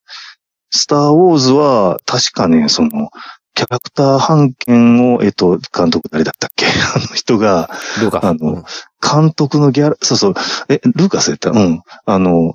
[0.71, 3.11] スターウォーズは、確かね、その、
[3.55, 6.67] キャラクター判権を、えっと、監督誰だったっけ？
[6.95, 7.71] あの人が、
[8.01, 8.25] ルーカス。
[8.27, 8.65] あの
[9.03, 10.35] 監督のギャラ、そうそう、
[10.69, 11.51] え、ルーカスやった？
[11.51, 11.81] うん。
[12.05, 12.53] あの、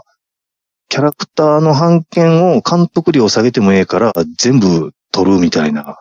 [0.89, 5.97] キャラクターの判権を監督料下げてもええから、全部取るみたいな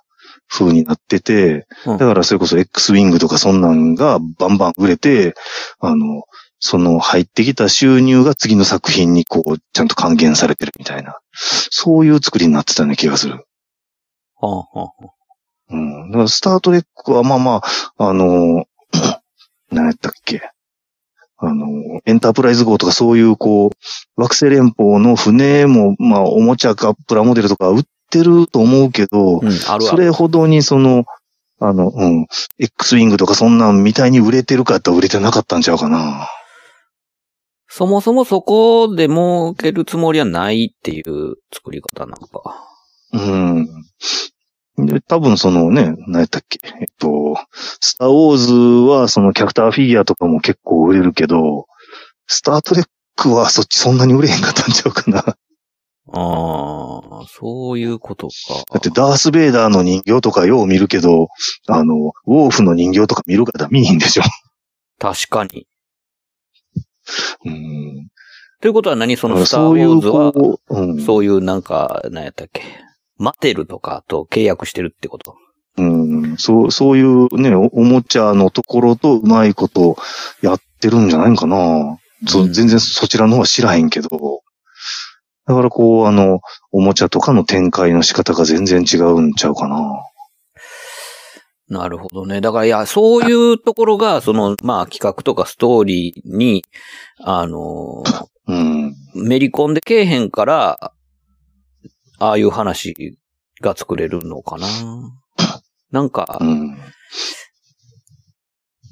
[0.49, 1.97] 風になってて、うん。
[1.99, 5.35] だからそれこそ X ウィングとかそんなんがバンバン売れて、
[5.79, 6.25] あの、
[6.61, 13.47] その入ってきた収入が次の作品にこう、ちゃんと還元されてるみたいな、そういう作りになってたような気がする。
[14.37, 15.21] はあはあはあ
[15.71, 16.11] うん。
[16.11, 17.63] だからスタートレックはまあま
[17.99, 18.65] あ、あの、
[19.73, 20.51] 何やったっけ。
[21.39, 21.67] あの、
[22.05, 30.05] エンタープライズ号とかそういうこう、惑星連邦の船も、まあ、おもちゃかプラモデルとか売ってると思うけど、うん、あるあそる。
[30.05, 31.05] れほどにその、
[31.61, 32.27] あの、うん、
[32.59, 36.29] X ウィングとかそんなんみたいに売れてるかって売れてなかったんちゃうかな。
[37.73, 42.67] そもそもそこで儲けるつもりはないっていう作り方なんか。
[43.13, 44.87] うん。
[44.87, 47.37] で、多分そのね、何やったっけ、えっと、
[47.81, 48.55] スターウォーズ
[48.91, 51.67] はそのキャラクターフィギュアとかも結構売れるけど、
[52.27, 55.23] スタートレックはそっちそんなに売れへんかったんちゃうかな。
[55.23, 55.37] だ
[56.13, 58.79] ああ、そういうことか。
[58.79, 61.29] ってダース・ベイダーの人形とかよう見るけど、
[61.69, 64.25] あの、ウォーフの人形とか見るから見えんでしょ。
[64.99, 65.67] 確かに。
[67.45, 68.09] うん。
[68.61, 71.01] ということは何そのスター・ウそういう、ォーズは、こう、うん。
[71.03, 72.63] そういうなんか、何やったっけ？
[73.19, 75.37] マテルとかと契約してるってこと？
[75.79, 79.97] うん、そう、そういうねお、おもちゃのところとうまいこと
[80.43, 81.99] やってるんじゃないんかな。
[82.27, 84.09] そううん全然そちらの方は知らへんけど。
[85.47, 86.41] だからこう、あの、
[86.71, 89.81] おもちゃとかの展開の仕方が全然違うんちゃうかな。
[91.71, 92.41] なるほどね。
[92.41, 96.65] だから、いや、そういうところが、その、まあ、企画とかストーリーに、
[97.21, 98.95] あのーうん。
[99.15, 100.93] めり込んでけえへんから、
[102.19, 103.17] ああいう話
[103.61, 104.67] が作れるのかな。
[105.93, 106.77] なんかう、ん。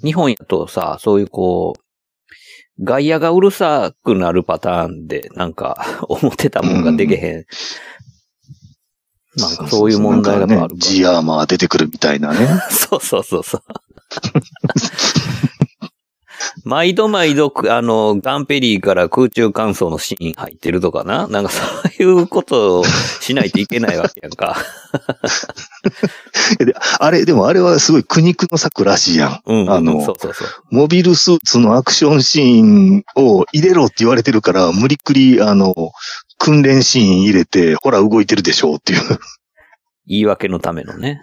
[0.05, 7.45] 日本やとさ、そういうこう、外野がうるさくなるパターンで、なんか、 思ってたもんがでけへん。
[9.39, 10.68] なんかそういう問題があるから。
[10.76, 12.49] ジアーマー出てくるみたいなね。
[12.70, 13.62] そうそうそうそう。
[16.64, 21.26] 毎度毎度、あの、ガンペリーから空中乾燥のシーン入ってるとかな？
[21.26, 21.62] なんかそ
[22.01, 22.84] ういうことを
[23.20, 24.57] しないといけないわけやんか。
[26.59, 29.41] であれ、でもあれはすごい苦肉の策らしいやん。
[29.47, 29.70] うん。
[29.70, 30.49] あのそうそうそう。
[30.70, 35.74] モビルスーツのアクションシーンを入れろって言われてるから、無理くり、あの、
[36.39, 39.18] 訓練シーン入れて、ほら動いてるでしょうっていう。
[40.07, 41.20] 言い訳のためのね。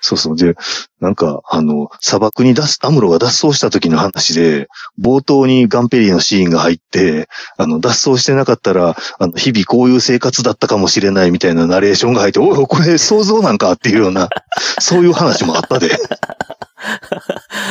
[0.00, 0.36] そうそう。
[0.36, 0.54] で、
[1.00, 4.68] なんか、あの、砂漠に脱す、アムロが脱走した時の話で、
[4.98, 7.28] 冒頭にガンペリーのシーンが入って、
[7.58, 14.30] あの、脱走してなかったら、あの、日々こういう生活だったかもしれないみたいなナレーションが入って、おい、これ想像なんかっていうような、
[14.80, 15.90] そういう話もあったで。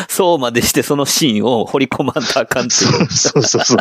[0.07, 3.07] そうまでしてそのシーンを掘り込まんとあかんっていう。
[3.11, 3.77] そうそうそう。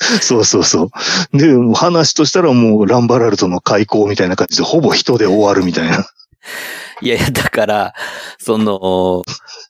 [0.20, 0.90] そうそうそ
[1.32, 1.36] う。
[1.36, 6.06] で、話としたらもうランバラルトの開口みたいな感じで、ほぼ人で終わるみたいな。
[7.00, 7.94] いやいや、だから、
[8.38, 9.22] その、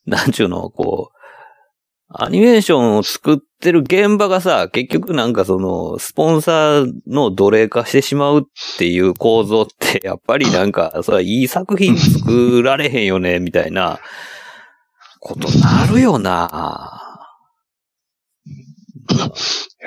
[0.07, 1.19] なんちゅうの、こう、
[2.11, 8.43] アニメーションを作ってる現場がさ、結局なんかその、スポンサーの奴隷化してしまうっ
[8.79, 14.01] ていう構造って、やっぱりなんか、それはいい作品作られへんよね、みたいな、
[15.21, 17.03] ことなるよな。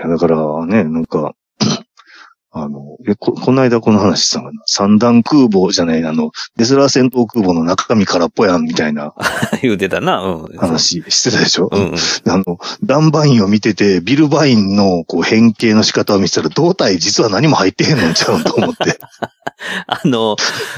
[0.02, 1.36] いや、だからね、なんか、
[2.54, 4.52] あの、えこ、この間この話したかな。
[4.66, 9.14] 三段空母じゃない、あの、デスラー戦闘空母の中身空っぽやんみたいな
[9.62, 10.58] 言うてたな、うん。
[10.58, 11.96] 話してたでしょ、うんうん。
[12.30, 19.00] あの、ダンバインを見てて、ビルバインのこう変形の仕方を見てたら、胴体実は何も入ってへんのんちゃうんと思って。
[19.88, 20.36] あの、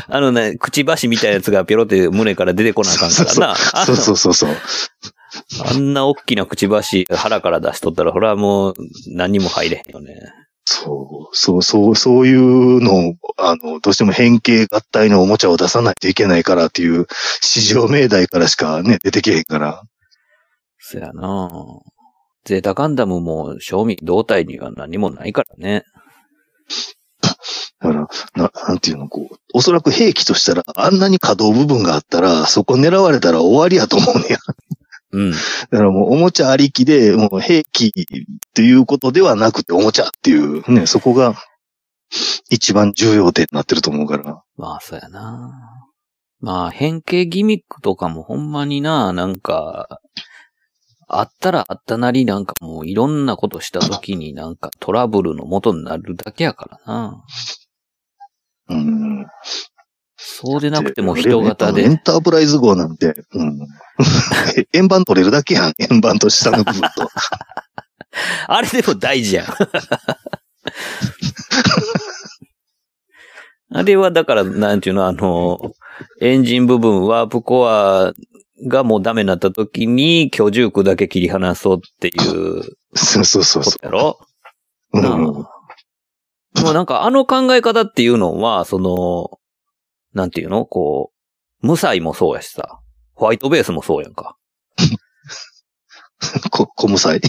[0.10, 3.56] あのね、くちばしみたいなやつがピョロって胸から出てこなあかんからな。
[3.74, 4.50] あそうそうそうそう。
[5.66, 8.74] あんな大きなくちばし腹から出しとったら、ほらもう
[9.08, 10.16] 何にも入れへんよね。
[10.66, 17.08] そう、そう、そう、そういうのを、あの、どうしても変形合体のおもちゃを出さないといけないからっていう、
[17.42, 19.84] 市場命題からしかね、出てけへんから。
[20.80, 21.50] そやな
[22.46, 25.84] ゼータガンダムも、正味胴体には何もないからね。
[27.82, 34.38] だから、な、なんていうの、こう、おそらく兵器としたら、あんなに可動部分があったら、そこ狙われたら終わりやと思うねや。
[35.14, 35.32] うん。
[35.32, 35.38] だ
[35.70, 37.92] からもうおもちゃありきで、もう兵器っ
[38.54, 41.36] ていうことではなくておもちゃっていうね、そこが
[42.50, 44.44] 一番重要点になってると思うから。
[44.58, 45.52] まあ、そうやな
[46.40, 49.88] まあ、変形ギミックとかもほんまにな、なんか、
[51.08, 57.24] あったらあったなりなんかもういろんなことした時になんかトラブルの元になるだけやからな。
[58.70, 59.26] うん。
[60.26, 61.84] そうでなくても人型で。
[61.84, 63.60] エンタープライズ号なんて、うん。
[64.72, 65.74] 円盤取れるだけやん。
[65.92, 66.88] 円盤と下の部分と。
[68.48, 69.48] あれでも大事やん。
[73.76, 75.74] あれはだから、なんていうの、あの、
[76.22, 78.14] エンジン部分、ワープコア
[78.68, 84.20] がもうダメになった時に居住区だけ切り離そうっていうそうそうそうそことやろ？
[84.94, 85.00] う。
[85.00, 85.04] ん。
[86.54, 89.40] でもなんかあの考え方っていうのは、その、
[90.14, 90.66] なんていうの？
[90.66, 91.12] こ
[91.62, 92.80] う、無彩もそうやしさ、
[93.14, 94.36] ホワイトベースもそうやんか。
[96.52, 97.22] こ、コムサイ。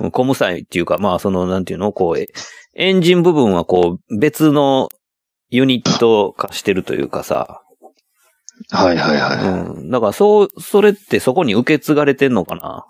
[0.00, 1.92] うんコムサイっていうか、まあその、なんていうの？
[1.92, 2.26] こう、え
[2.74, 4.88] エンジン部分はこう、別の
[5.50, 7.62] ユニット化してるというかさ、
[8.70, 9.48] はいはいはい。
[9.76, 9.90] うん。
[9.90, 12.84] だからそう、それってそこに受け継がれてんのかな？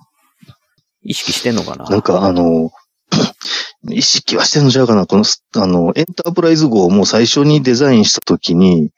[1.02, 1.84] 意識してんのかな？
[1.84, 2.70] なんかあの、
[3.90, 5.06] 意識はしてんのちゃうかな？
[5.06, 8.90] このス、あの、エンタープライズ号も最初にデザインしたときに、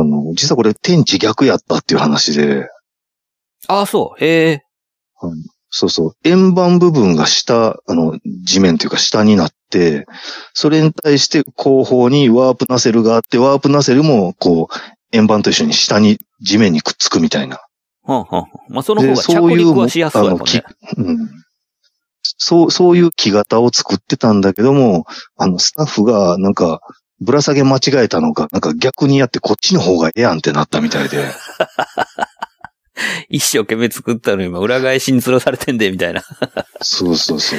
[0.00, 2.68] あの、実はこれ天地逆やったっていう話で、
[3.68, 4.24] ああ、そう。
[4.24, 4.62] へえ。
[5.70, 10.06] そうそう、円盤部分が下、あの、地面というか下になって、
[10.52, 14.74] それに対して後方にワープナセルがあって、ワープナセルもこう、
[15.12, 17.60] 円盤と一緒に下に、地面にくっつくみたいな。
[18.04, 18.46] はんはん。
[18.68, 21.10] まあその方でが着陸はしやすそうやもんそういうね。
[21.10, 21.28] うん。
[22.22, 26.80] そう、そういう木型を作ってたんだけども、あの、スタッフが、なんか、
[27.22, 31.24] ぶら下げ間違えたのか、なんか逆にやってこっちの方がええやんってなったみたいで。
[33.30, 36.22] 一生懸命作ったのに今裏返しに吊るされてんで、みたいな。
[36.82, 37.58] そうそうそう。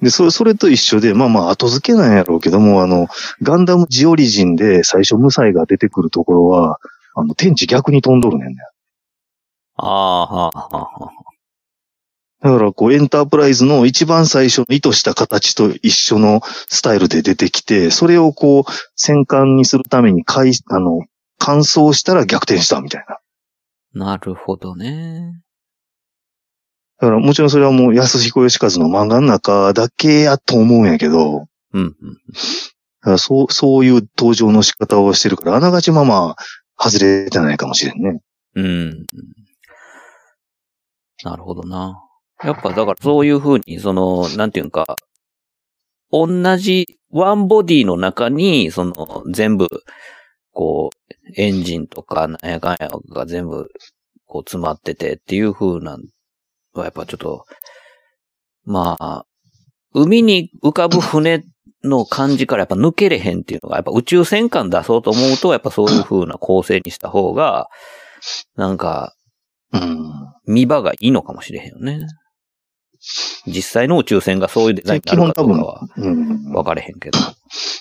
[0.00, 3.08] で、それ、それと一緒で、まあまあ後付けなんやろうけども、あの、
[3.42, 6.78] ガンダムジオリジンで最初無彩が出てくるところは、
[7.16, 8.54] あの、天地逆に飛んどるねんね。
[9.76, 11.23] ああ、はあ、はあ、はあ。
[12.44, 18.64] だから、こう、エンタープライズの一番最初の意図した形と一緒のスタイルで出てきて、それをこう、
[18.96, 21.00] 戦艦にするために回、あの、
[21.38, 23.04] 乾燥したら逆転したみたい
[23.94, 24.08] な。
[24.08, 25.40] なるほどね。
[27.00, 31.92] だからもちろんそれはもう安彦義和の漫画の中だけやと思うんやけど、うん、うん。
[31.92, 31.96] だ
[33.00, 38.20] からそう、そういう登場の仕方をしてるから、あながちまあまあ、外れてないかもしれんね。
[38.54, 39.06] うん。
[41.22, 42.04] なるほどな。
[42.42, 44.96] やっぱだからそういう風に、その、なんていうか、
[46.10, 49.68] 同じワンボディの中に、その、全部、
[50.52, 53.68] こう、エンジンとか、なんやかんやが全部、
[54.26, 56.02] こう詰まっててっていう風なん
[56.72, 57.44] は、やっぱちょっと、
[58.64, 59.24] まあ、
[59.92, 61.44] 海に浮かぶ船
[61.84, 67.68] の感じからやっぱ抜けれへんっていうのが、やっぱ宇宙戦艦出そうと思うと、やっぱそういう風な構成にした方が、
[68.56, 69.14] なんか、
[69.72, 70.12] うん。
[70.46, 72.06] 見場がいいのかもしれへんよね。
[73.46, 76.52] 実際の宇宙船がそういうデザインになるかどうかはうん。
[76.52, 77.18] 分かれへんけど。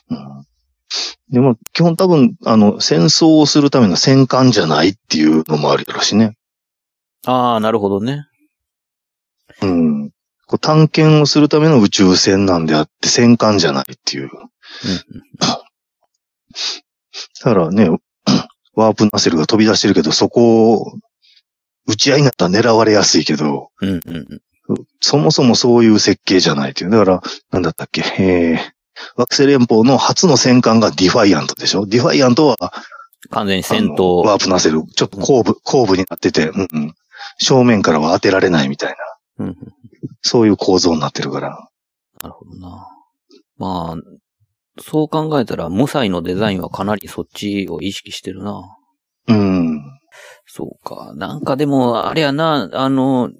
[0.09, 0.45] うん
[1.31, 6.35] でも、基本多分、あの、戦争をするための戦艦じゃないっていうのもあるやろしね。
[7.25, 8.27] ああ、なるほどね。
[9.61, 10.09] うん。
[10.45, 14.25] こう探検をするための宇宙船なんであって、戦艦じゃないっていう。
[14.25, 14.31] うん
[17.43, 17.89] だからね、
[18.75, 20.99] ワープナセルが飛び出してるけど、そこを、
[21.87, 23.89] 打ち合いになったら狙われやすいけど、うん。
[23.89, 24.41] うんうんうん。
[25.01, 26.89] そもそもそういう設計じゃないっていう。
[26.89, 28.57] だから、なんだったっけ、えー、
[29.15, 31.85] 惑星連邦の初の戦艦がディファイアントでしょ？
[31.85, 32.57] ディファイアントは、
[33.29, 34.39] 完全に戦あのワ闘。
[34.39, 36.93] ープナセル、ちょっと後部、後部になってて、うんうん、
[37.39, 38.95] 正面からは当てられないみたい
[39.37, 39.57] な、うんうん
[40.21, 41.69] そういう構造になってるから。
[42.21, 42.87] なるほどな。
[43.57, 48.61] まあ、そう考えたら、無彩のデザインはかなりそっちを意識してるな。
[49.27, 49.81] うん。
[50.45, 51.13] そうか。
[51.15, 53.31] なんかでも、あれやな、あの、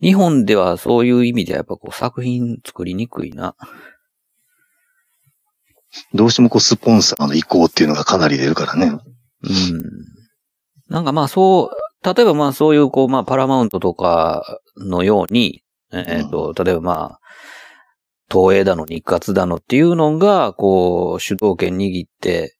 [0.00, 3.54] 日本ではそういう意味ではやっぱこう作品作りにくいな。
[6.14, 8.86] どうしてもこう、スポンサーの意向っていうのがかなり出るからね。
[8.86, 9.00] うん。
[10.88, 17.20] なんかまあそう、例えばまあそういうこうまあパラマウントとかのように、えっ、と、例えばまあ、
[18.32, 22.56] 東映だの日活だのっていうのが、こう、主導権握って、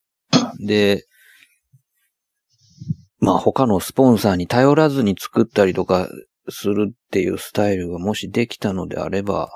[0.59, 1.07] で、
[3.20, 6.09] まあ他のスポンサーに頼らずに作ったりとか
[6.51, 9.51] するっていうスタイルがもしできたのであれば、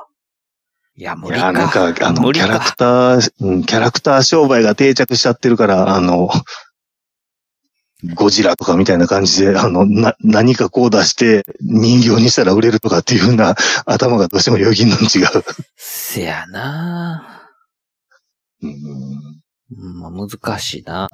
[0.97, 1.37] いや、無理か。
[1.37, 6.31] いや、なんか、あの、キャラクター、うん、キャラクター商売が定着しちゃってるから、あの、
[8.15, 15.29] ゴジラとかみたいな感じで、あの、な、何かこう出して人形にしたら売れるとかっていうふうな頭がどうしてもよぎんのに違う。
[15.77, 17.49] せやな
[18.63, 21.09] うんうんまあ難しいな。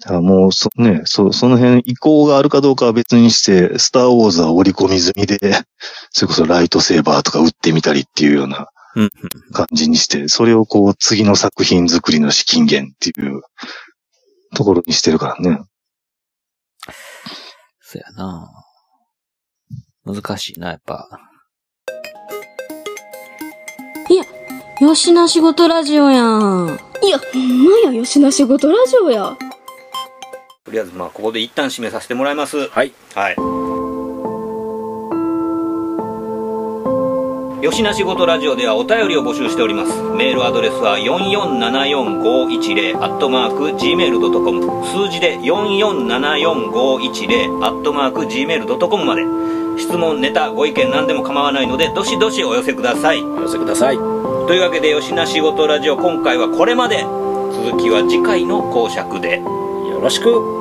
[0.00, 5.38] だからもう、そ、ね、そ、その辺意向があるかどうかは別にして、スターウォーズは織り込み済みで、
[6.10, 8.68] それこそライトセーバーとか撃ってみたりっていうような
[9.52, 13.42] 感じにして、それをこう次の作品作りの資金源っていう
[14.54, 15.60] ところにしてるからね。
[17.80, 18.48] そやな
[20.04, 21.08] 難しいな、やっぱ。
[24.80, 26.80] よしな仕事ラジオやん。
[27.02, 29.36] いや、ほんまや、よしな仕事ラジオや。
[30.70, 32.68] とりあえずまあここで一旦締めさせてもらいます。
[32.68, 32.92] はい。
[33.16, 33.36] はい。
[37.60, 40.00] 吉な仕事ラジオではお便りを募集しております。
[40.16, 49.24] メールアドレスは4474510アットマーク gmail.com 数字で4474510アットマーク gmail.com まで
[49.76, 53.20] 質問、ネタ、ご意見何でも構わないのでどしどしお寄せください。
[53.20, 53.96] お寄せください。
[53.96, 59.42] というわけで吉な仕事ラジオ今回はこれまで続きは次回の講釈で。
[60.00, 60.59] よろしく。